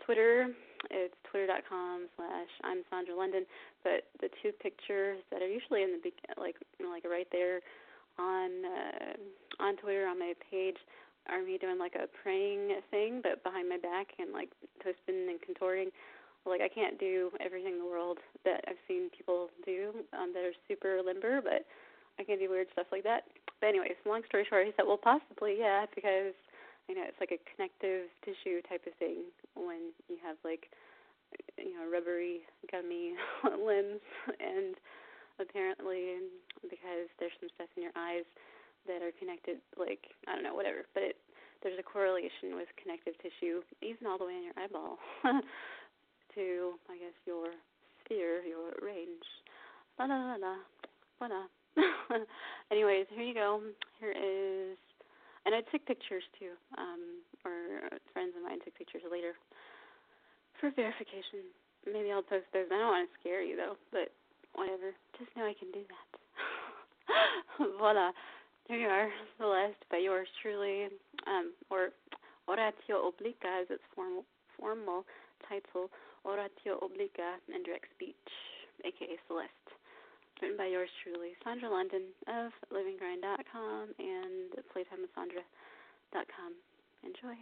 Twitter, 0.03 0.49
it's 0.91 1.15
twitter.com 1.31 2.07
slash 2.15 2.51
I'm 2.63 2.83
Sandra 2.89 3.15
London, 3.15 3.45
but 3.83 4.03
the 4.19 4.29
two 4.43 4.51
pictures 4.51 5.19
that 5.31 5.41
are 5.41 5.47
usually 5.47 5.83
in 5.83 5.91
the 5.93 5.99
be- 6.03 6.13
like 6.37 6.55
like 6.79 7.05
right 7.05 7.27
there 7.31 7.61
on 8.19 8.49
uh, 8.65 9.63
on 9.63 9.77
Twitter 9.77 10.05
on 10.05 10.19
my 10.19 10.33
page 10.51 10.75
are 11.29 11.41
me 11.41 11.57
doing 11.57 11.79
like 11.79 11.95
a 11.95 12.07
praying 12.21 12.75
thing, 12.91 13.21
but 13.23 13.43
behind 13.43 13.69
my 13.69 13.77
back 13.77 14.07
and 14.19 14.31
like 14.31 14.49
twisting 14.81 15.29
and 15.29 15.41
contorting. 15.41 15.89
Like 16.45 16.61
I 16.61 16.69
can't 16.69 16.99
do 16.99 17.31
everything 17.41 17.73
in 17.73 17.79
the 17.79 17.89
world 17.89 18.19
that 18.45 18.63
I've 18.67 18.81
seen 18.87 19.09
people 19.09 19.49
do 19.65 19.93
um, 20.13 20.31
that 20.33 20.45
are 20.45 20.55
super 20.67 21.01
limber, 21.03 21.41
but 21.41 21.65
I 22.19 22.23
can 22.23 22.39
do 22.39 22.49
weird 22.49 22.67
stuff 22.73 22.87
like 22.91 23.03
that. 23.03 23.25
But 23.59 23.67
anyways, 23.67 23.97
long 24.05 24.21
story 24.27 24.45
short, 24.49 24.65
he 24.65 24.73
said, 24.77 24.85
well, 24.85 25.01
possibly, 25.01 25.57
yeah, 25.59 25.85
because 25.93 26.37
you 26.87 26.93
know 26.93 27.03
it's 27.03 27.17
like 27.19 27.33
a 27.33 27.41
connective 27.49 28.13
tissue 28.21 28.61
type 28.69 28.85
of 28.85 28.93
thing 29.01 29.25
when 29.57 29.89
you 30.07 30.21
have 30.21 30.37
like 30.45 30.69
you 31.57 31.73
know 31.73 31.89
rubbery, 31.89 32.45
gummy 32.71 33.17
limbs, 33.43 34.03
and 34.39 34.77
apparently 35.41 36.21
because 36.61 37.09
there's 37.19 37.35
some 37.41 37.49
stuff 37.55 37.69
in 37.75 37.83
your 37.83 37.95
eyes 37.97 38.25
that 38.85 39.01
are 39.01 39.11
connected, 39.17 39.57
like 39.75 40.13
I 40.29 40.37
don't 40.37 40.45
know, 40.45 40.53
whatever. 40.53 40.85
But 40.93 41.03
it 41.03 41.17
there's 41.65 41.79
a 41.79 41.83
correlation 41.83 42.53
with 42.53 42.69
connective 42.77 43.17
tissue, 43.17 43.65
even 43.81 44.05
all 44.05 44.21
the 44.21 44.29
way 44.29 44.37
in 44.37 44.45
your 44.45 44.53
eyeball, 44.53 45.01
to 46.35 46.75
I 46.89 46.97
guess 46.97 47.17
your 47.25 47.51
sphere, 48.03 48.43
your 48.43 48.75
range. 48.81 49.25
La 49.99 50.05
la 50.05 50.15
la 50.15 50.35
la, 50.35 50.55
voila. 51.19 51.47
Anyways, 52.71 53.07
here 53.09 53.23
you 53.23 53.33
go. 53.33 53.61
Here 53.99 54.11
is, 54.11 54.77
and 55.45 55.55
I 55.55 55.61
took 55.71 55.85
pictures 55.85 56.23
too, 56.39 56.55
um, 56.77 57.23
or 57.43 57.89
friends 58.13 58.33
of 58.35 58.43
mine 58.43 58.59
took 58.63 58.75
pictures 58.77 59.03
later 59.09 59.33
for 60.59 60.71
verification. 60.75 61.47
Maybe 61.85 62.11
I'll 62.11 62.23
post 62.25 62.47
those. 62.53 62.67
I 62.71 62.79
don't 62.79 62.91
want 62.91 63.09
to 63.09 63.19
scare 63.19 63.43
you 63.43 63.55
though, 63.55 63.77
but 63.91 64.11
whatever. 64.55 64.91
Just 65.19 65.31
know 65.35 65.45
I 65.45 65.55
can 65.57 65.71
do 65.71 65.83
that. 65.87 66.07
Voila. 67.79 68.11
There 68.67 68.79
you 68.79 68.87
are, 68.87 69.09
Celeste, 69.37 69.85
by 69.91 69.97
yours 69.97 70.27
truly, 70.41 70.89
um, 71.27 71.53
or 71.69 71.89
Oratio 72.49 73.13
Obliqua 73.13 73.61
is 73.61 73.69
its 73.69 73.83
formal, 73.93 74.25
formal 74.59 75.05
title, 75.47 75.91
Oratio 76.25 76.79
Obliqua 76.81 77.37
in 77.53 77.63
direct 77.63 77.85
speech, 77.95 78.15
aka 78.83 79.15
Celeste. 79.27 79.69
Written 80.41 80.57
by 80.57 80.67
yours 80.67 80.89
truly, 81.03 81.31
Sandra 81.43 81.69
London 81.69 82.01
of 82.27 82.51
liveandgrind.com 82.73 83.89
and 83.99 84.51
playtimewithsandra.com. 84.73 86.51
Enjoy. 87.03 87.35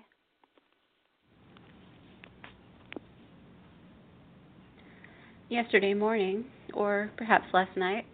Yesterday 5.49 5.93
morning, 5.93 6.45
or 6.73 7.11
perhaps 7.17 7.45
last 7.53 7.75
night, 7.77 8.05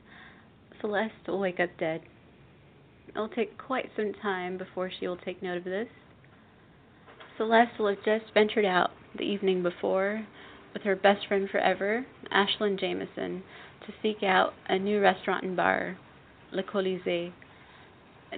Celeste 0.81 1.13
will 1.27 1.39
wake 1.39 1.59
up 1.59 1.69
dead. 1.79 2.01
It 3.07 3.17
will 3.17 3.29
take 3.29 3.57
quite 3.57 3.89
some 3.95 4.13
time 4.21 4.57
before 4.57 4.91
she 4.99 5.07
will 5.07 5.17
take 5.17 5.41
note 5.41 5.57
of 5.57 5.63
this. 5.63 5.87
Celeste 7.37 7.79
will 7.79 7.87
have 7.87 8.03
just 8.05 8.33
ventured 8.33 8.65
out 8.65 8.91
the 9.17 9.23
evening 9.23 9.63
before 9.63 10.25
with 10.73 10.83
her 10.83 10.95
best 10.95 11.27
friend 11.27 11.49
forever, 11.49 12.05
Ashlyn 12.31 12.79
Jameson, 12.79 13.43
to 13.85 13.93
seek 14.01 14.23
out 14.23 14.53
a 14.67 14.77
new 14.77 15.01
restaurant 15.01 15.43
and 15.43 15.55
bar, 15.55 15.97
Le 16.51 16.63
Colisée. 16.63 17.31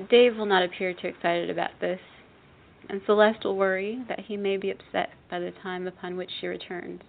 Dave 0.09 0.37
will 0.37 0.45
not 0.45 0.63
appear 0.63 0.93
too 0.93 1.07
excited 1.07 1.49
about 1.49 1.71
this, 1.79 1.99
and 2.89 3.01
Celeste 3.05 3.43
will 3.43 3.57
worry 3.57 4.03
that 4.07 4.21
he 4.21 4.37
may 4.37 4.57
be 4.57 4.71
upset 4.71 5.11
by 5.29 5.39
the 5.39 5.51
time 5.51 5.87
upon 5.87 6.15
which 6.15 6.31
she 6.39 6.47
returns 6.47 7.01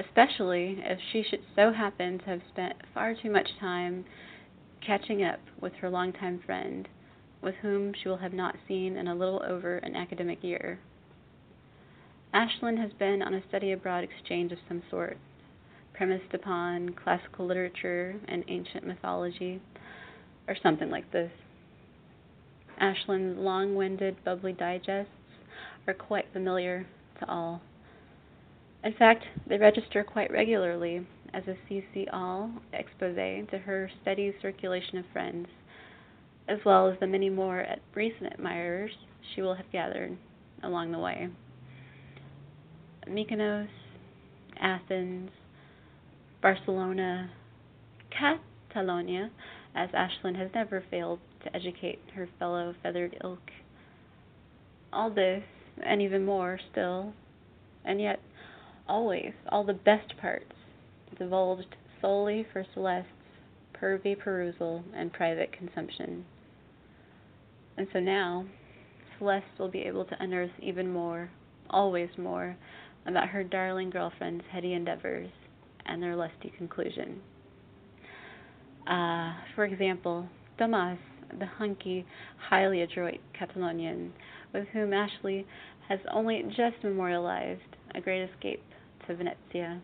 especially 0.00 0.78
if 0.84 0.98
she 1.12 1.22
should 1.22 1.42
so 1.54 1.72
happen 1.72 2.18
to 2.18 2.24
have 2.26 2.40
spent 2.52 2.74
far 2.94 3.14
too 3.14 3.30
much 3.30 3.48
time 3.58 4.04
catching 4.84 5.22
up 5.22 5.40
with 5.60 5.72
her 5.74 5.90
longtime 5.90 6.40
friend, 6.44 6.88
with 7.42 7.54
whom 7.56 7.92
she 7.92 8.08
will 8.08 8.16
have 8.16 8.32
not 8.32 8.56
seen 8.66 8.96
in 8.96 9.08
a 9.08 9.14
little 9.14 9.42
over 9.46 9.76
an 9.78 9.94
academic 9.94 10.42
year. 10.42 10.78
Ashlyn 12.32 12.78
has 12.80 12.92
been 12.92 13.22
on 13.22 13.34
a 13.34 13.42
study 13.48 13.72
abroad 13.72 14.04
exchange 14.04 14.52
of 14.52 14.58
some 14.68 14.82
sort, 14.88 15.18
premised 15.92 16.32
upon 16.32 16.90
classical 16.90 17.44
literature 17.44 18.14
and 18.28 18.44
ancient 18.46 18.86
mythology, 18.86 19.60
or 20.46 20.54
something 20.62 20.90
like 20.90 21.10
this. 21.10 21.32
Ashlyn's 22.80 23.36
long 23.36 23.74
winded, 23.74 24.22
bubbly 24.24 24.52
digests 24.52 25.10
are 25.88 25.94
quite 25.94 26.26
familiar 26.32 26.86
to 27.18 27.28
all. 27.28 27.60
In 28.84 28.94
fact, 28.94 29.24
they 29.48 29.58
register 29.58 30.04
quite 30.04 30.30
regularly 30.30 31.06
as 31.34 31.42
a 31.48 31.56
CC 31.68 32.06
All 32.12 32.50
expose 32.72 33.48
to 33.50 33.58
her 33.58 33.90
steady 34.02 34.32
circulation 34.40 34.98
of 34.98 35.04
friends, 35.12 35.48
as 36.48 36.58
well 36.64 36.88
as 36.88 36.98
the 37.00 37.06
many 37.08 37.28
more 37.28 37.66
recent 37.94 38.32
admirers 38.32 38.92
she 39.34 39.42
will 39.42 39.54
have 39.54 39.70
gathered 39.72 40.16
along 40.62 40.92
the 40.92 40.98
way. 40.98 41.28
Mykonos, 43.08 43.68
Athens, 44.60 45.30
Barcelona, 46.42 47.30
Catalonia, 48.10 49.30
as 49.74 49.90
Ashlyn 49.90 50.36
has 50.36 50.50
never 50.54 50.82
failed 50.90 51.20
to 51.44 51.54
educate 51.54 52.00
her 52.14 52.28
fellow 52.38 52.74
feathered 52.82 53.16
ilk. 53.22 53.50
All 54.92 55.10
this, 55.10 55.42
and 55.82 56.02
even 56.02 56.24
more 56.24 56.58
still, 56.70 57.12
and 57.84 58.00
yet 58.00 58.20
always 58.88 59.32
all 59.48 59.64
the 59.64 59.72
best 59.72 60.16
parts 60.20 60.52
divulged 61.18 61.76
solely 62.00 62.46
for 62.52 62.66
Celeste's 62.74 63.10
pervy 63.74 64.18
perusal 64.18 64.82
and 64.94 65.12
private 65.12 65.52
consumption. 65.52 66.24
And 67.76 67.86
so 67.92 68.00
now, 68.00 68.46
Celeste 69.18 69.46
will 69.58 69.70
be 69.70 69.80
able 69.80 70.04
to 70.06 70.16
unearth 70.22 70.50
even 70.60 70.92
more, 70.92 71.30
always 71.70 72.10
more, 72.18 72.56
about 73.06 73.28
her 73.28 73.42
darling 73.42 73.90
girlfriend's 73.90 74.44
heady 74.50 74.74
endeavors 74.74 75.30
and 75.86 76.02
their 76.02 76.16
lusty 76.16 76.52
conclusion. 76.56 77.20
Uh, 78.86 79.32
for 79.54 79.64
example, 79.64 80.26
Tomas, 80.58 80.98
the 81.38 81.46
hunky, 81.46 82.04
highly 82.48 82.82
adroit 82.82 83.18
Catalonian, 83.38 84.10
with 84.52 84.66
whom 84.72 84.92
Ashley 84.92 85.46
has 85.88 86.00
only 86.12 86.42
just 86.48 86.82
memorialized 86.82 87.60
a 87.94 88.00
great 88.00 88.28
escape 88.30 88.62
to 89.06 89.14
Venezia. 89.14 89.80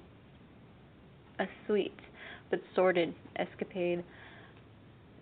A 1.38 1.46
sweet 1.66 1.94
but 2.50 2.60
sordid 2.74 3.14
escapade, 3.36 4.04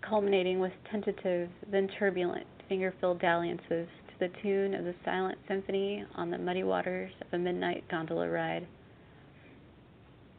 culminating 0.07 0.59
with 0.59 0.71
tentative, 0.91 1.49
then 1.71 1.89
turbulent, 1.99 2.45
finger 2.69 2.93
filled 2.99 3.19
dalliances 3.19 3.87
the 4.19 4.29
tune 4.41 4.73
of 4.73 4.85
the 4.85 4.95
silent 5.03 5.37
symphony 5.47 6.05
on 6.15 6.29
the 6.31 6.37
muddy 6.37 6.63
waters 6.63 7.11
of 7.21 7.27
a 7.33 7.37
midnight 7.37 7.83
gondola 7.89 8.29
ride. 8.29 8.67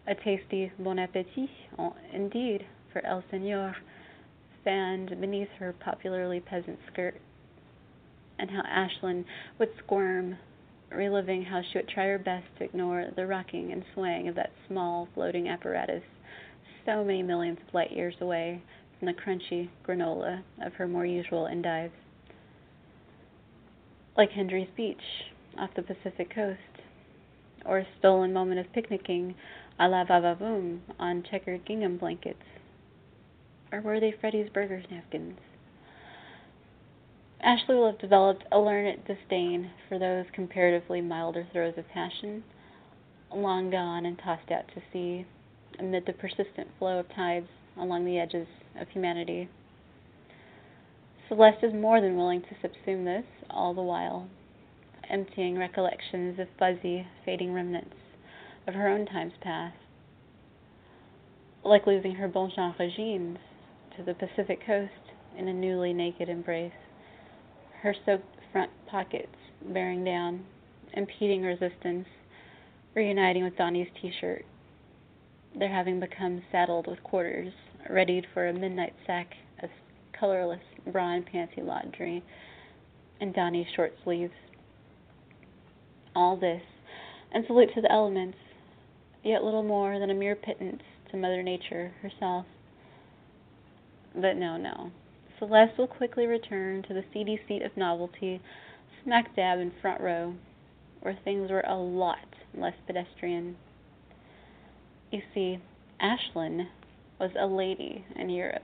A 0.07 0.15
tasty 0.15 0.73
bon 0.79 0.99
appetit, 0.99 1.51
indeed, 2.13 2.65
for 2.93 3.05
El 3.05 3.23
Senor, 3.31 3.77
fanned 4.65 5.21
beneath 5.21 5.49
her 5.59 5.73
popularly 5.73 6.41
peasant 6.41 6.79
skirt, 6.93 7.21
and 8.39 8.51
how 8.51 8.63
Ashlyn 8.63 9.25
would 9.59 9.71
squirm 9.79 10.39
reliving 10.91 11.45
how 11.45 11.63
she 11.63 11.79
would 11.79 11.89
try 11.89 12.07
her 12.07 12.19
best 12.19 12.47
to 12.59 12.65
ignore 12.65 13.07
the 13.17 13.27
rocking 13.27 13.73
and 13.73 13.85
swaying 13.95 14.29
of 14.29 14.35
that 14.37 14.53
small 14.69 15.09
floating 15.15 15.49
apparatus 15.49 16.03
so 16.85 17.03
many 17.03 17.23
millions 17.23 17.59
of 17.67 17.75
light 17.75 17.91
years 17.91 18.15
away 18.21 18.63
from 18.99 19.07
the 19.07 19.13
crunchy 19.13 19.69
granola 19.87 20.43
of 20.65 20.73
her 20.75 20.87
more 20.87 21.05
usual 21.05 21.49
endives. 21.49 21.93
Like 24.17 24.31
Hendry's 24.31 24.69
Beach 24.75 24.97
off 25.59 25.75
the 25.77 25.83
Pacific 25.83 26.35
coast, 26.35 26.61
or 27.67 27.79
a 27.79 27.87
stolen 27.99 28.33
moment 28.33 28.61
of 28.61 28.73
picnicking 28.73 29.35
a 29.79 29.89
la 29.89 30.05
va-va-voom 30.05 30.81
on 30.99 31.23
checkered 31.23 31.67
gingham 31.67 31.99
blankets, 31.99 32.43
or 33.71 33.83
were 33.83 34.01
they 34.01 34.13
Freddy's 34.19 34.49
Burgers 34.49 34.87
napkins? 34.91 35.39
Ashley 37.43 37.75
will 37.75 37.91
have 37.91 37.99
developed 37.99 38.45
a 38.51 38.59
learned 38.59 39.05
disdain 39.05 39.71
for 39.87 39.99
those 39.99 40.25
comparatively 40.33 41.03
milder 41.03 41.47
throes 41.53 41.75
of 41.77 41.87
passion, 41.91 42.43
long 43.35 43.69
gone 43.69 44.07
and 44.07 44.19
tossed 44.19 44.51
out 44.51 44.67
to 44.69 44.83
sea 44.95 45.27
amid 45.79 46.07
the 46.07 46.15
persistent 46.15 46.69
flow 46.79 47.01
of 47.01 47.15
tides 47.15 47.49
along 47.77 48.07
the 48.07 48.19
edges 48.19 48.49
of 48.81 48.89
humanity. 48.89 49.51
Celeste 51.29 51.65
is 51.65 51.75
more 51.75 52.01
than 52.01 52.17
willing 52.17 52.43
to 52.43 52.55
subsume 52.63 53.05
this 53.05 53.25
all 53.51 53.75
the 53.75 53.83
while, 53.83 54.29
emptying 55.11 55.59
recollections 55.59 56.39
of 56.39 56.47
fuzzy, 56.57 57.05
fading 57.25 57.53
remnants 57.53 57.97
of 58.69 58.75
her 58.75 58.89
own 58.89 59.07
times 59.07 59.33
past. 59.41 59.77
like 61.65 61.85
losing 61.85 62.15
her 62.15 62.29
bon 62.29 62.53
genre 62.55 62.89
jeans 62.89 63.39
to 63.97 64.05
the 64.05 64.15
Pacific 64.15 64.65
coast 64.65 64.93
in 65.37 65.49
a 65.49 65.53
newly 65.53 65.93
naked 65.93 66.29
embrace, 66.29 66.73
her 67.83 67.93
soaked 68.05 68.37
front 68.53 68.71
pockets 68.87 69.37
bearing 69.73 70.05
down, 70.05 70.45
impeding 70.93 71.43
resistance, 71.43 72.07
reuniting 72.95 73.43
with 73.43 73.57
Donnie's 73.57 73.89
t 74.01 74.13
shirt, 74.21 74.45
their 75.59 75.69
having 75.69 75.99
become 75.99 76.43
saddled 76.53 76.87
with 76.87 77.03
quarters, 77.03 77.53
readied 77.91 78.27
for 78.33 78.47
a 78.47 78.53
midnight 78.53 78.95
sack 79.05 79.35
of 79.61 79.71
colorless 80.13 80.61
bra 80.93 81.15
and 81.15 81.27
panty 81.27 81.65
laundry, 81.65 82.23
and 83.21 83.35
Donnie's 83.35 83.67
short 83.75 83.95
sleeves. 84.05 84.33
All 86.15 86.37
this, 86.37 86.63
and 87.33 87.45
salute 87.47 87.71
to 87.75 87.83
the 87.83 87.93
elements, 87.93 88.39
yet 89.23 89.45
little 89.45 89.63
more 89.63 89.99
than 89.99 90.11
a 90.11 90.15
mere 90.15 90.37
pittance 90.37 90.83
to 91.11 91.17
Mother 91.17 91.43
Nature 91.43 91.93
herself. 92.03 92.47
But 94.15 94.37
no, 94.37 94.57
no. 94.57 94.91
Celeste 95.39 95.77
will 95.77 95.87
quickly 95.87 96.27
return 96.27 96.83
to 96.85 96.95
the 96.95 97.05
seedy 97.13 97.39
seat 97.47 97.63
of 97.63 97.77
novelty, 97.77 98.41
smack 99.05 99.37
dab 99.37 99.59
in 99.59 99.73
front 99.83 100.01
row, 100.01 100.35
where 101.03 101.19
things 101.25 101.51
were 101.51 101.65
a 101.69 101.77
lot 101.77 102.17
less 102.57 102.75
pedestrian. 102.87 103.57
You 105.11 105.21
see, 105.35 105.59
Ashlyn 106.01 106.67
was 107.21 107.31
a 107.39 107.47
lady 107.47 108.05
in 108.17 108.31
Europe. 108.31 108.63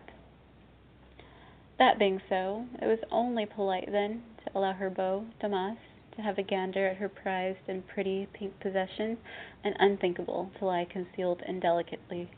That 1.79 1.99
being 1.99 2.21
so, 2.29 2.67
it 2.81 2.87
was 2.87 2.99
only 3.11 3.47
polite 3.47 3.89
then 3.91 4.23
to 4.45 4.59
allow 4.59 4.73
her 4.73 4.91
beau, 4.91 5.25
Damas, 5.41 5.79
to 6.17 6.23
have 6.23 6.39
a 6.39 6.43
gander 6.43 6.87
at 6.87 6.99
her 6.99 7.09
prized 7.09 7.69
and 7.69 7.87
pretty 7.87 8.29
pink 8.33 8.59
possession, 8.61 9.19
and 9.65 9.75
unthinkable 9.79 10.51
to 10.59 10.67
lie 10.67 10.87
concealed 10.91 11.43
indelicately 11.47 12.31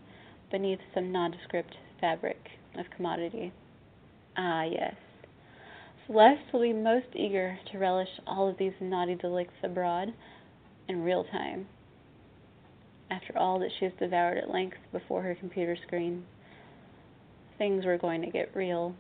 beneath 0.51 0.79
some 0.95 1.11
nondescript 1.11 1.75
fabric 2.01 2.39
of 2.79 2.87
commodity. 2.95 3.53
Ah, 4.37 4.63
yes. 4.65 4.95
Celeste 6.07 6.53
will 6.53 6.61
be 6.61 6.73
most 6.73 7.07
eager 7.15 7.59
to 7.73 7.79
relish 7.79 8.21
all 8.27 8.49
of 8.49 8.59
these 8.59 8.75
naughty 8.81 9.15
delicts 9.15 9.55
abroad 9.63 10.13
in 10.89 11.03
real 11.03 11.25
time, 11.25 11.67
after 13.11 13.37
all 13.39 13.59
that 13.59 13.71
she 13.79 13.87
has 13.87 13.95
devoured 13.99 14.39
at 14.39 14.51
length 14.51 14.77
before 14.93 15.23
her 15.23 15.35
computer 15.35 15.77
screen. 15.87 16.25
Things 17.59 17.85
were 17.85 17.99
going 17.99 18.23
to 18.23 18.31
get 18.31 18.55
real. 18.55 18.95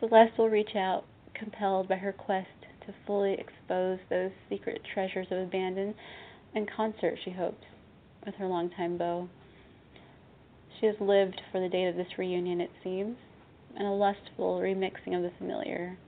Celeste 0.00 0.38
will 0.38 0.48
reach 0.48 0.74
out, 0.76 1.04
compelled 1.34 1.86
by 1.86 1.96
her 1.96 2.12
quest 2.12 2.48
to 2.86 2.94
fully 3.06 3.34
expose 3.34 3.98
those 4.08 4.30
secret 4.48 4.80
treasures 4.94 5.26
of 5.30 5.36
abandon, 5.36 5.94
in 6.54 6.64
concert, 6.64 7.18
she 7.22 7.32
hopes, 7.32 7.66
with 8.24 8.34
her 8.36 8.46
longtime 8.46 8.96
beau. 8.96 9.28
She 10.78 10.86
has 10.86 10.98
lived 11.00 11.42
for 11.52 11.60
the 11.60 11.68
date 11.68 11.86
of 11.86 11.96
this 11.96 12.16
reunion, 12.16 12.62
it 12.62 12.70
seems, 12.82 13.18
and 13.76 13.86
a 13.86 13.90
lustful 13.90 14.58
remixing 14.58 15.14
of 15.14 15.22
the 15.22 15.32
familiar. 15.36 15.98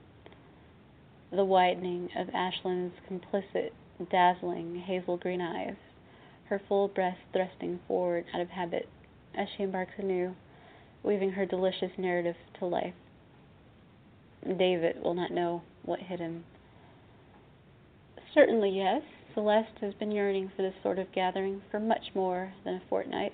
The 1.31 1.45
widening 1.45 2.09
of 2.15 2.29
Ashlyn's 2.29 2.95
complicit, 3.07 3.73
dazzling 4.09 4.79
hazel 4.79 5.17
green 5.17 5.39
eyes, 5.39 5.75
her 6.45 6.59
full 6.67 6.87
breast 6.87 7.21
thrusting 7.31 7.79
forward 7.87 8.25
out 8.33 8.41
of 8.41 8.49
habit 8.49 8.89
as 9.35 9.47
she 9.55 9.61
embarks 9.61 9.93
anew, 9.99 10.35
weaving 11.03 11.33
her 11.33 11.45
delicious 11.45 11.91
narrative 11.95 12.37
to 12.57 12.65
life. 12.65 12.95
David 14.43 15.01
will 15.01 15.13
not 15.13 15.31
know 15.31 15.61
what 15.83 15.99
hit 15.99 16.19
him. 16.19 16.43
Certainly, 18.33 18.71
yes, 18.71 19.01
Celeste 19.33 19.79
has 19.81 19.93
been 19.95 20.11
yearning 20.11 20.51
for 20.55 20.63
this 20.63 20.73
sort 20.83 20.99
of 20.99 21.11
gathering 21.11 21.61
for 21.71 21.79
much 21.79 22.13
more 22.13 22.53
than 22.65 22.75
a 22.75 22.81
fortnight, 22.89 23.33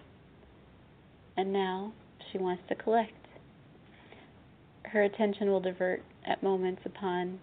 and 1.35 1.51
now 1.51 1.93
she 2.31 2.37
wants 2.37 2.63
to 2.69 2.75
collect. 2.75 3.13
Her 4.85 5.03
attention 5.03 5.49
will 5.49 5.59
divert 5.59 6.03
at 6.25 6.43
moments 6.43 6.81
upon 6.85 7.39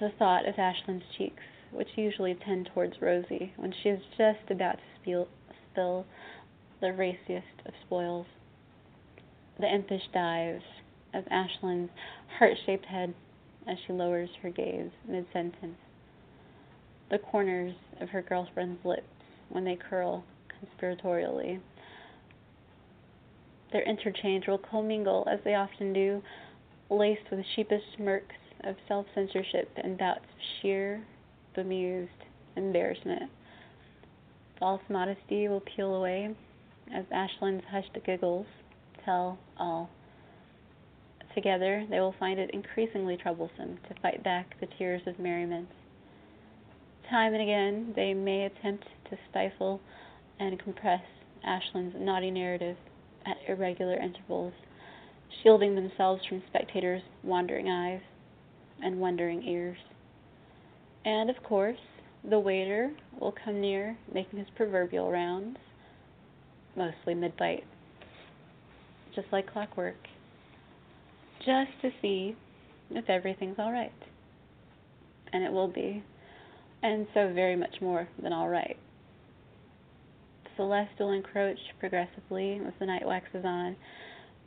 the 0.00 0.10
thought 0.18 0.46
of 0.46 0.56
Ashlyn's 0.56 1.04
cheeks, 1.16 1.42
which 1.70 1.88
usually 1.96 2.34
tend 2.34 2.70
towards 2.72 3.00
rosy 3.00 3.52
when 3.56 3.72
she 3.82 3.90
is 3.90 4.00
just 4.16 4.50
about 4.50 4.76
to 4.76 4.82
spill, 5.00 5.28
spill 5.70 6.06
the 6.80 6.92
raciest 6.92 7.66
of 7.66 7.74
spoils. 7.86 8.26
The 9.58 9.72
impish 9.72 10.08
dives 10.12 10.64
of 11.14 11.24
Ashlyn's 11.26 11.90
heart 12.38 12.56
shaped 12.66 12.86
head 12.86 13.14
as 13.66 13.76
she 13.86 13.92
lowers 13.92 14.30
her 14.42 14.50
gaze 14.50 14.90
mid 15.08 15.26
sentence. 15.32 15.76
The 17.10 17.18
corners 17.18 17.74
of 18.00 18.08
her 18.10 18.22
girlfriend's 18.22 18.84
lips 18.84 19.02
when 19.48 19.64
they 19.64 19.76
curl 19.76 20.24
conspiratorially. 20.80 21.60
Their 23.72 23.82
interchange 23.82 24.46
will 24.46 24.58
commingle, 24.58 25.26
as 25.30 25.40
they 25.44 25.54
often 25.54 25.92
do, 25.92 26.22
laced 26.88 27.30
with 27.30 27.44
sheepish 27.54 27.82
smirks 27.96 28.34
of 28.64 28.76
self 28.88 29.06
censorship 29.14 29.70
and 29.76 29.96
bouts 29.96 30.24
of 30.24 30.40
sheer, 30.60 31.02
bemused 31.54 32.10
embarrassment. 32.56 33.30
False 34.58 34.82
modesty 34.88 35.48
will 35.48 35.62
peel 35.62 35.94
away 35.94 36.34
as 36.92 37.04
Ashlyn's 37.06 37.64
hushed 37.70 37.96
giggles 38.04 38.46
tell 39.04 39.38
all. 39.56 39.88
Together, 41.34 41.86
they 41.88 42.00
will 42.00 42.14
find 42.18 42.40
it 42.40 42.50
increasingly 42.52 43.16
troublesome 43.16 43.78
to 43.88 44.00
fight 44.02 44.22
back 44.24 44.58
the 44.60 44.66
tears 44.78 45.02
of 45.06 45.18
merriment. 45.18 45.68
Time 47.08 47.34
and 47.34 47.42
again, 47.42 47.92
they 47.94 48.14
may 48.14 48.44
attempt 48.44 48.84
to 49.10 49.18
stifle 49.30 49.80
and 50.38 50.58
compress 50.58 51.02
Ashlyn's 51.46 51.94
naughty 51.98 52.30
narrative 52.30 52.76
at 53.26 53.36
irregular 53.48 53.96
intervals, 53.96 54.52
shielding 55.42 55.74
themselves 55.74 56.22
from 56.26 56.42
spectators' 56.48 57.02
wandering 57.22 57.68
eyes 57.68 58.00
and 58.82 59.00
wondering 59.00 59.42
ears. 59.42 59.78
And 61.04 61.30
of 61.30 61.42
course, 61.42 61.78
the 62.28 62.38
waiter 62.38 62.90
will 63.20 63.34
come 63.44 63.60
near, 63.60 63.96
making 64.12 64.38
his 64.38 64.48
proverbial 64.56 65.10
rounds, 65.10 65.58
mostly 66.76 67.14
mid 67.14 67.36
bite, 67.36 67.64
just 69.14 69.28
like 69.32 69.50
clockwork, 69.50 69.96
just 71.40 71.70
to 71.82 71.90
see 72.02 72.36
if 72.90 73.08
everything's 73.08 73.58
all 73.58 73.72
right. 73.72 73.92
And 75.32 75.44
it 75.44 75.52
will 75.52 75.68
be, 75.68 76.02
and 76.82 77.06
so 77.14 77.32
very 77.32 77.56
much 77.56 77.80
more 77.80 78.08
than 78.22 78.32
all 78.32 78.48
right. 78.48 78.76
Celeste 80.56 80.98
will 80.98 81.12
encroach 81.12 81.58
progressively 81.78 82.60
as 82.66 82.72
the 82.78 82.86
night 82.86 83.06
waxes 83.06 83.44
on, 83.44 83.76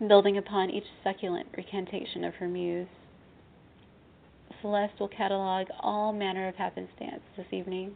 building 0.08 0.38
upon 0.38 0.70
each 0.70 0.84
succulent 1.04 1.48
recantation 1.56 2.24
of 2.24 2.36
her 2.36 2.48
muse. 2.48 2.88
Celeste 4.62 5.00
will 5.00 5.08
catalogue 5.08 5.68
all 5.80 6.14
manner 6.14 6.48
of 6.48 6.56
happenstance 6.56 7.22
this 7.36 7.48
evening, 7.52 7.96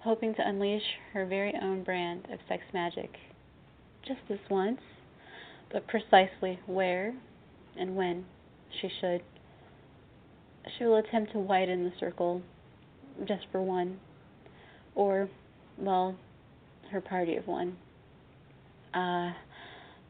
hoping 0.00 0.34
to 0.34 0.46
unleash 0.46 0.82
her 1.12 1.24
very 1.24 1.54
own 1.62 1.82
brand 1.82 2.26
of 2.32 2.38
sex 2.48 2.62
magic. 2.74 3.10
Just 4.06 4.20
this 4.28 4.38
once, 4.50 4.80
but 5.72 5.86
precisely 5.88 6.60
where 6.66 7.14
and 7.78 7.96
when 7.96 8.24
she 8.80 8.88
should. 9.00 9.22
She 10.76 10.84
will 10.84 10.96
attempt 10.96 11.32
to 11.32 11.38
widen 11.38 11.84
the 11.84 11.92
circle 12.00 12.42
just 13.26 13.46
for 13.52 13.62
one, 13.62 13.98
or, 14.94 15.28
well, 15.78 16.16
her 16.90 17.00
party 17.00 17.36
of 17.36 17.46
one. 17.46 17.76
Ah, 18.94 19.36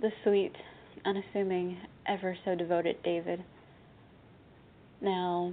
the 0.01 0.11
sweet, 0.23 0.53
unassuming, 1.05 1.79
ever 2.07 2.37
so 2.45 2.55
devoted 2.55 3.03
David. 3.03 3.43
Now, 5.01 5.53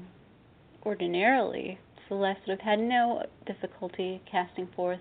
ordinarily, 0.86 1.80
Celeste 2.08 2.42
would 2.48 2.60
have 2.60 2.80
had 2.80 2.80
no 2.80 3.24
difficulty 3.46 4.22
casting 4.30 4.68
forth 4.76 5.00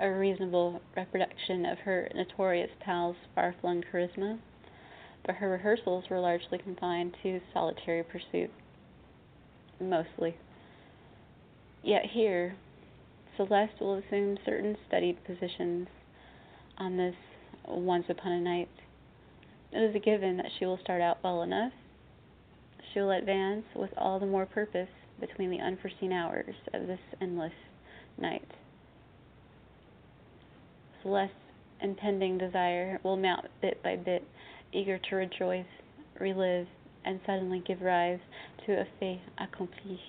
a 0.00 0.10
reasonable 0.10 0.80
reproduction 0.96 1.66
of 1.66 1.78
her 1.78 2.08
notorious 2.14 2.70
pal's 2.84 3.16
far 3.34 3.54
flung 3.60 3.82
charisma, 3.82 4.38
but 5.24 5.36
her 5.36 5.50
rehearsals 5.50 6.04
were 6.10 6.20
largely 6.20 6.58
confined 6.58 7.16
to 7.22 7.40
solitary 7.52 8.02
pursuit. 8.02 8.50
Mostly. 9.80 10.36
Yet 11.82 12.06
here, 12.06 12.54
Celeste 13.36 13.80
will 13.80 13.94
assume 13.94 14.38
certain 14.44 14.76
studied 14.86 15.24
positions 15.24 15.88
on 16.78 16.96
this 16.96 17.14
once 17.66 18.06
upon 18.08 18.32
a 18.32 18.40
night. 18.40 18.68
It 19.72 19.78
is 19.78 19.94
a 19.94 19.98
given 19.98 20.36
that 20.36 20.50
she 20.58 20.66
will 20.66 20.78
start 20.78 21.00
out 21.00 21.18
well 21.24 21.42
enough. 21.42 21.72
She 22.92 23.00
will 23.00 23.10
advance 23.10 23.64
with 23.74 23.90
all 23.96 24.20
the 24.20 24.26
more 24.26 24.46
purpose 24.46 24.88
between 25.18 25.50
the 25.50 25.60
unforeseen 25.60 26.12
hours 26.12 26.54
of 26.74 26.86
this 26.86 27.00
endless 27.20 27.52
night. 28.18 28.46
Celeste's 31.02 31.34
impending 31.80 32.38
desire 32.38 33.00
will 33.02 33.16
mount 33.16 33.46
bit 33.60 33.82
by 33.82 33.96
bit, 33.96 34.24
eager 34.72 34.98
to 34.98 35.16
rejoice, 35.16 35.66
relive, 36.18 36.66
and 37.04 37.20
suddenly 37.26 37.62
give 37.66 37.82
rise 37.82 38.20
to 38.66 38.72
a 38.72 38.86
fait 38.98 39.20
accompli. 39.38 40.00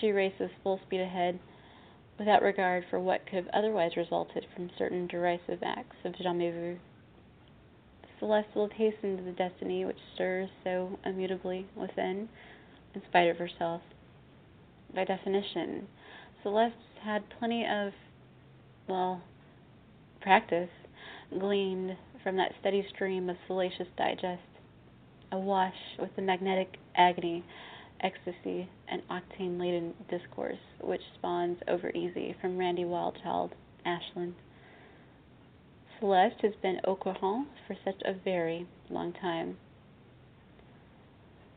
She 0.00 0.10
races 0.10 0.50
full 0.62 0.80
speed 0.86 1.00
ahead, 1.00 1.38
without 2.18 2.42
regard 2.42 2.84
for 2.90 3.00
what 3.00 3.24
could 3.26 3.36
have 3.36 3.48
otherwise 3.54 3.96
resulted 3.96 4.46
from 4.54 4.70
certain 4.78 5.06
derisive 5.06 5.62
acts 5.62 5.96
of 6.04 6.14
jamais 6.16 6.52
vu. 6.52 6.78
Celeste 8.18 8.54
will 8.54 8.68
have 8.68 8.76
hastened 8.76 9.26
the 9.26 9.32
destiny 9.32 9.84
which 9.84 9.96
stirs 10.14 10.50
so 10.62 10.98
immutably 11.04 11.66
within, 11.74 12.28
in 12.94 13.02
spite 13.08 13.30
of 13.30 13.38
herself. 13.38 13.80
By 14.94 15.04
definition, 15.04 15.88
Celeste 16.42 16.74
had 17.02 17.24
plenty 17.38 17.64
of, 17.64 17.92
well, 18.86 19.22
practice 20.20 20.68
gleaned 21.38 21.96
from 22.22 22.36
that 22.36 22.52
steady 22.60 22.86
stream 22.94 23.30
of 23.30 23.36
salacious 23.46 23.88
digest, 23.96 24.42
awash 25.32 25.74
with 25.98 26.14
the 26.16 26.22
magnetic 26.22 26.76
agony, 26.96 27.44
ecstasy, 28.00 28.68
and 28.88 29.02
octane 29.08 29.58
laden 29.58 29.94
discourse 30.08 30.58
which 30.80 31.00
spawns 31.14 31.58
over 31.68 31.90
easy 31.90 32.34
from 32.40 32.58
Randy 32.58 32.84
Wildchild, 32.84 33.52
Ashland. 33.84 34.34
Celeste 35.98 36.40
has 36.42 36.54
been 36.62 36.80
au 36.84 36.96
courant 36.96 37.48
for 37.66 37.76
such 37.84 38.00
a 38.04 38.14
very 38.14 38.66
long 38.88 39.12
time. 39.12 39.58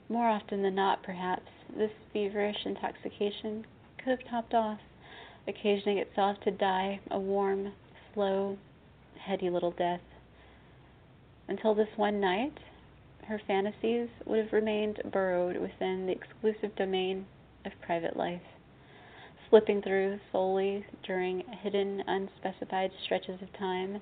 More 0.09 0.27
often 0.27 0.61
than 0.61 0.75
not, 0.75 1.01
perhaps, 1.01 1.49
this 1.75 1.91
feverish 2.11 2.65
intoxication 2.65 3.65
could 3.97 4.19
have 4.19 4.29
topped 4.29 4.53
off, 4.53 4.79
occasioning 5.47 5.97
itself 5.97 6.39
to 6.41 6.51
die 6.51 6.99
a 7.09 7.17
warm, 7.17 7.71
slow, 8.13 8.57
heady 9.25 9.49
little 9.49 9.71
death. 9.71 10.01
Until 11.47 11.75
this 11.75 11.87
one 11.95 12.19
night, 12.19 12.57
her 13.27 13.41
fantasies 13.47 14.09
would 14.25 14.39
have 14.43 14.53
remained 14.53 15.01
burrowed 15.11 15.57
within 15.57 16.05
the 16.05 16.11
exclusive 16.11 16.75
domain 16.75 17.25
of 17.65 17.71
private 17.85 18.17
life, 18.17 18.41
slipping 19.49 19.81
through 19.81 20.19
solely 20.31 20.85
during 21.05 21.43
hidden, 21.61 22.03
unspecified 22.07 22.91
stretches 23.03 23.41
of 23.41 23.51
time, 23.57 24.01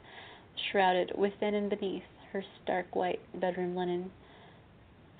shrouded 0.71 1.11
within 1.17 1.53
and 1.55 1.69
beneath 1.69 2.03
her 2.33 2.43
stark 2.63 2.95
white 2.95 3.19
bedroom 3.39 3.75
linen, 3.75 4.11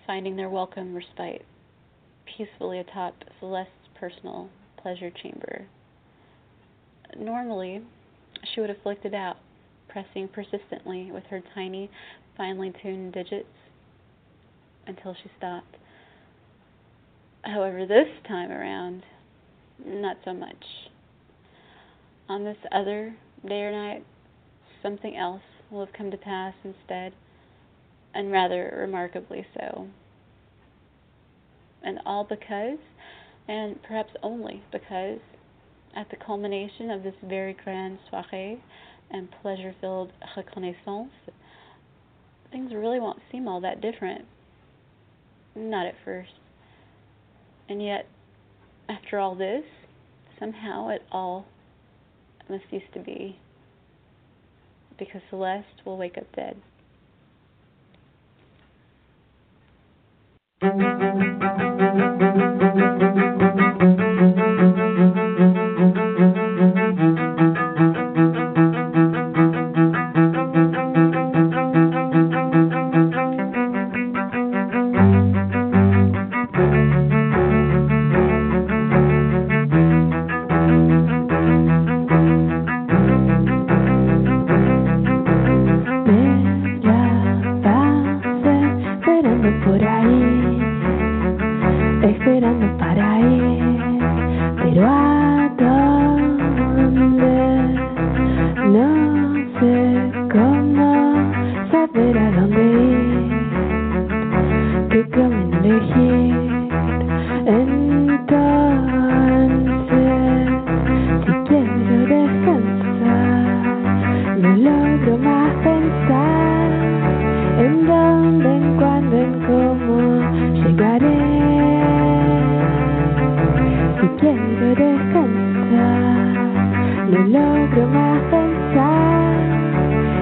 finding 0.08 0.36
their 0.36 0.50
welcome 0.50 0.96
respite 0.96 1.46
peacefully 2.26 2.80
atop 2.80 3.14
Celeste's 3.40 3.72
personal 4.00 4.50
pleasure 4.82 5.12
chamber. 5.22 5.66
Normally, 7.18 7.82
she 8.54 8.62
would 8.62 8.70
have 8.70 8.82
flicked 8.82 9.06
it 9.06 9.14
out, 9.14 9.38
pressing 9.92 10.28
persistently 10.30 11.12
with 11.12 11.24
her 11.26 11.42
tiny, 11.54 11.90
finely 12.38 12.74
tuned 12.82 13.14
digits 13.14 13.48
until 14.88 15.16
she 15.22 15.30
stopped. 15.38 15.78
However, 17.44 17.86
this 17.86 18.08
time 18.28 18.52
around, 18.52 19.04
not 19.86 20.18
so 20.24 20.34
much. 20.34 20.64
On 22.30 22.44
this 22.44 22.58
other 22.72 23.14
day 23.48 23.62
or 23.62 23.72
night, 23.72 24.06
something 24.82 25.18
else 25.18 25.42
will 25.70 25.86
have 25.86 25.94
come 25.94 26.12
to 26.12 26.18
pass 26.18 26.54
instead, 26.64 27.14
and 28.14 28.32
rather 28.32 28.76
remarkably 28.80 29.46
so. 29.56 29.88
And 31.84 32.00
all 32.06 32.24
because, 32.24 32.78
and 33.48 33.82
perhaps 33.84 34.12
only 34.22 34.62
because, 34.72 35.20
at 35.96 36.10
the 36.10 36.16
culmination 36.16 36.90
of 36.90 37.04
this 37.04 37.16
very 37.28 37.56
grand 37.64 37.98
soirée 38.12 38.60
and 39.12 39.30
pleasure 39.42 39.76
filled 39.82 40.12
reconnaissance, 40.36 41.12
things 42.52 42.72
really 42.74 43.00
won't 43.00 43.20
seem 43.32 43.48
all 43.48 43.62
that 43.62 43.82
different. 43.82 44.26
Not 45.56 45.86
at 45.86 45.96
first. 46.06 46.32
And 47.70 47.84
yet, 47.84 48.08
after 48.90 49.20
all 49.20 49.36
this, 49.36 49.64
somehow 50.40 50.90
it 50.90 51.04
all 51.12 51.46
must 52.50 52.64
cease 52.70 52.84
to 52.94 53.00
be. 53.00 53.38
Because 54.98 55.22
Celeste 55.30 55.86
will 55.86 55.98
wake 55.98 56.18
up 56.18 56.28
dead. 56.36 56.58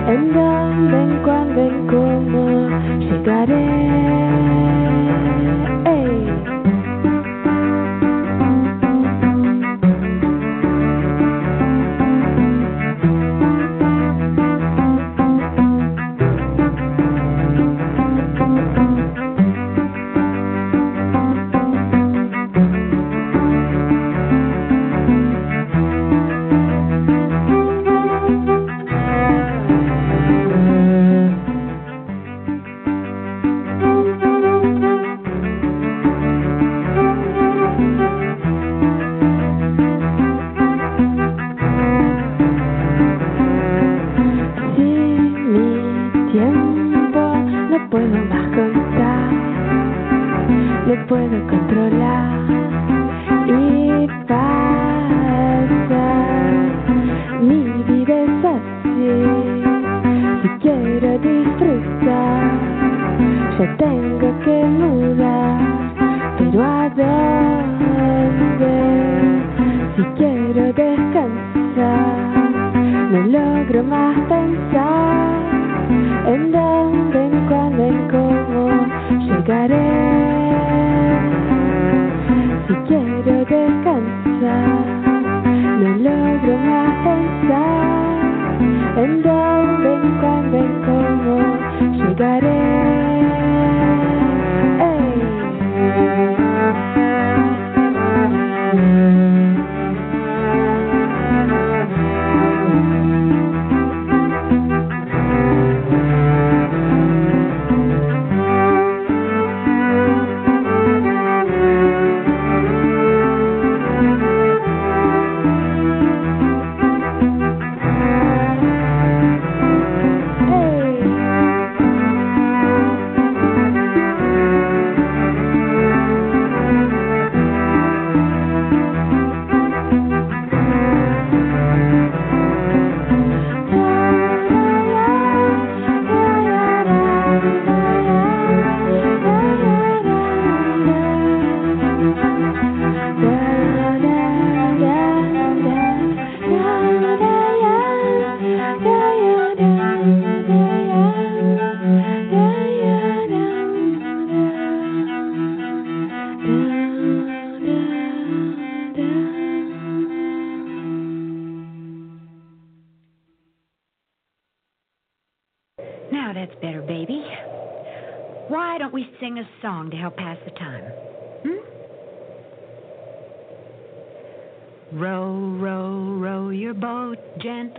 Vengan, 0.09 0.91
ven 0.91 1.21
cuando 1.23 1.61
en 1.61 1.85
cómo 1.85 2.67
llegaré. 2.97 3.89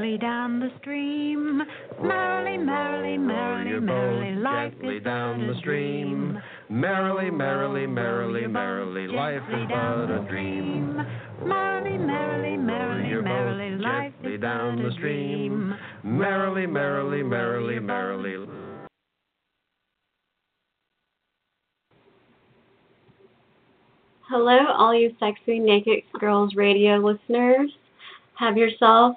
Gently 0.01 0.18
down 0.18 0.61
the 0.61 0.70
stream. 0.80 1.62
Merrily, 2.03 2.57
merrily, 2.57 3.18
merrily, 3.18 3.80
merrily, 3.80 4.34
life 4.40 4.72
is 4.82 5.05
down 5.05 5.46
the 5.46 5.55
stream. 5.61 6.40
Merrily, 6.70 7.30
merrily, 7.30 7.86
merrily, 7.86 8.46
merrily, 8.46 9.07
life 9.09 9.42
is 9.51 9.68
but 9.68 10.11
a 10.11 10.26
dream. 10.28 10.96
Merrily, 11.44 11.98
merrily, 11.98 12.57
merrily, 12.57 13.22
merrily, 13.22 13.76
life 13.76 14.14
is 14.24 14.40
down 14.40 14.76
but 14.76 14.82
the 14.84 14.88
a 14.88 14.92
stream. 14.92 15.76
dream. 16.03 16.18
Merrily, 16.18 16.66
merrily, 16.66 17.22
merrily, 17.22 17.78
merrily. 17.78 18.48
Hello, 24.30 24.59
all 24.78 24.94
you 24.94 25.14
sexy 25.20 25.59
Naked 25.59 26.05
Girls 26.18 26.55
Radio 26.55 26.96
listeners. 26.96 27.70
Have 28.38 28.57
yourself 28.57 29.16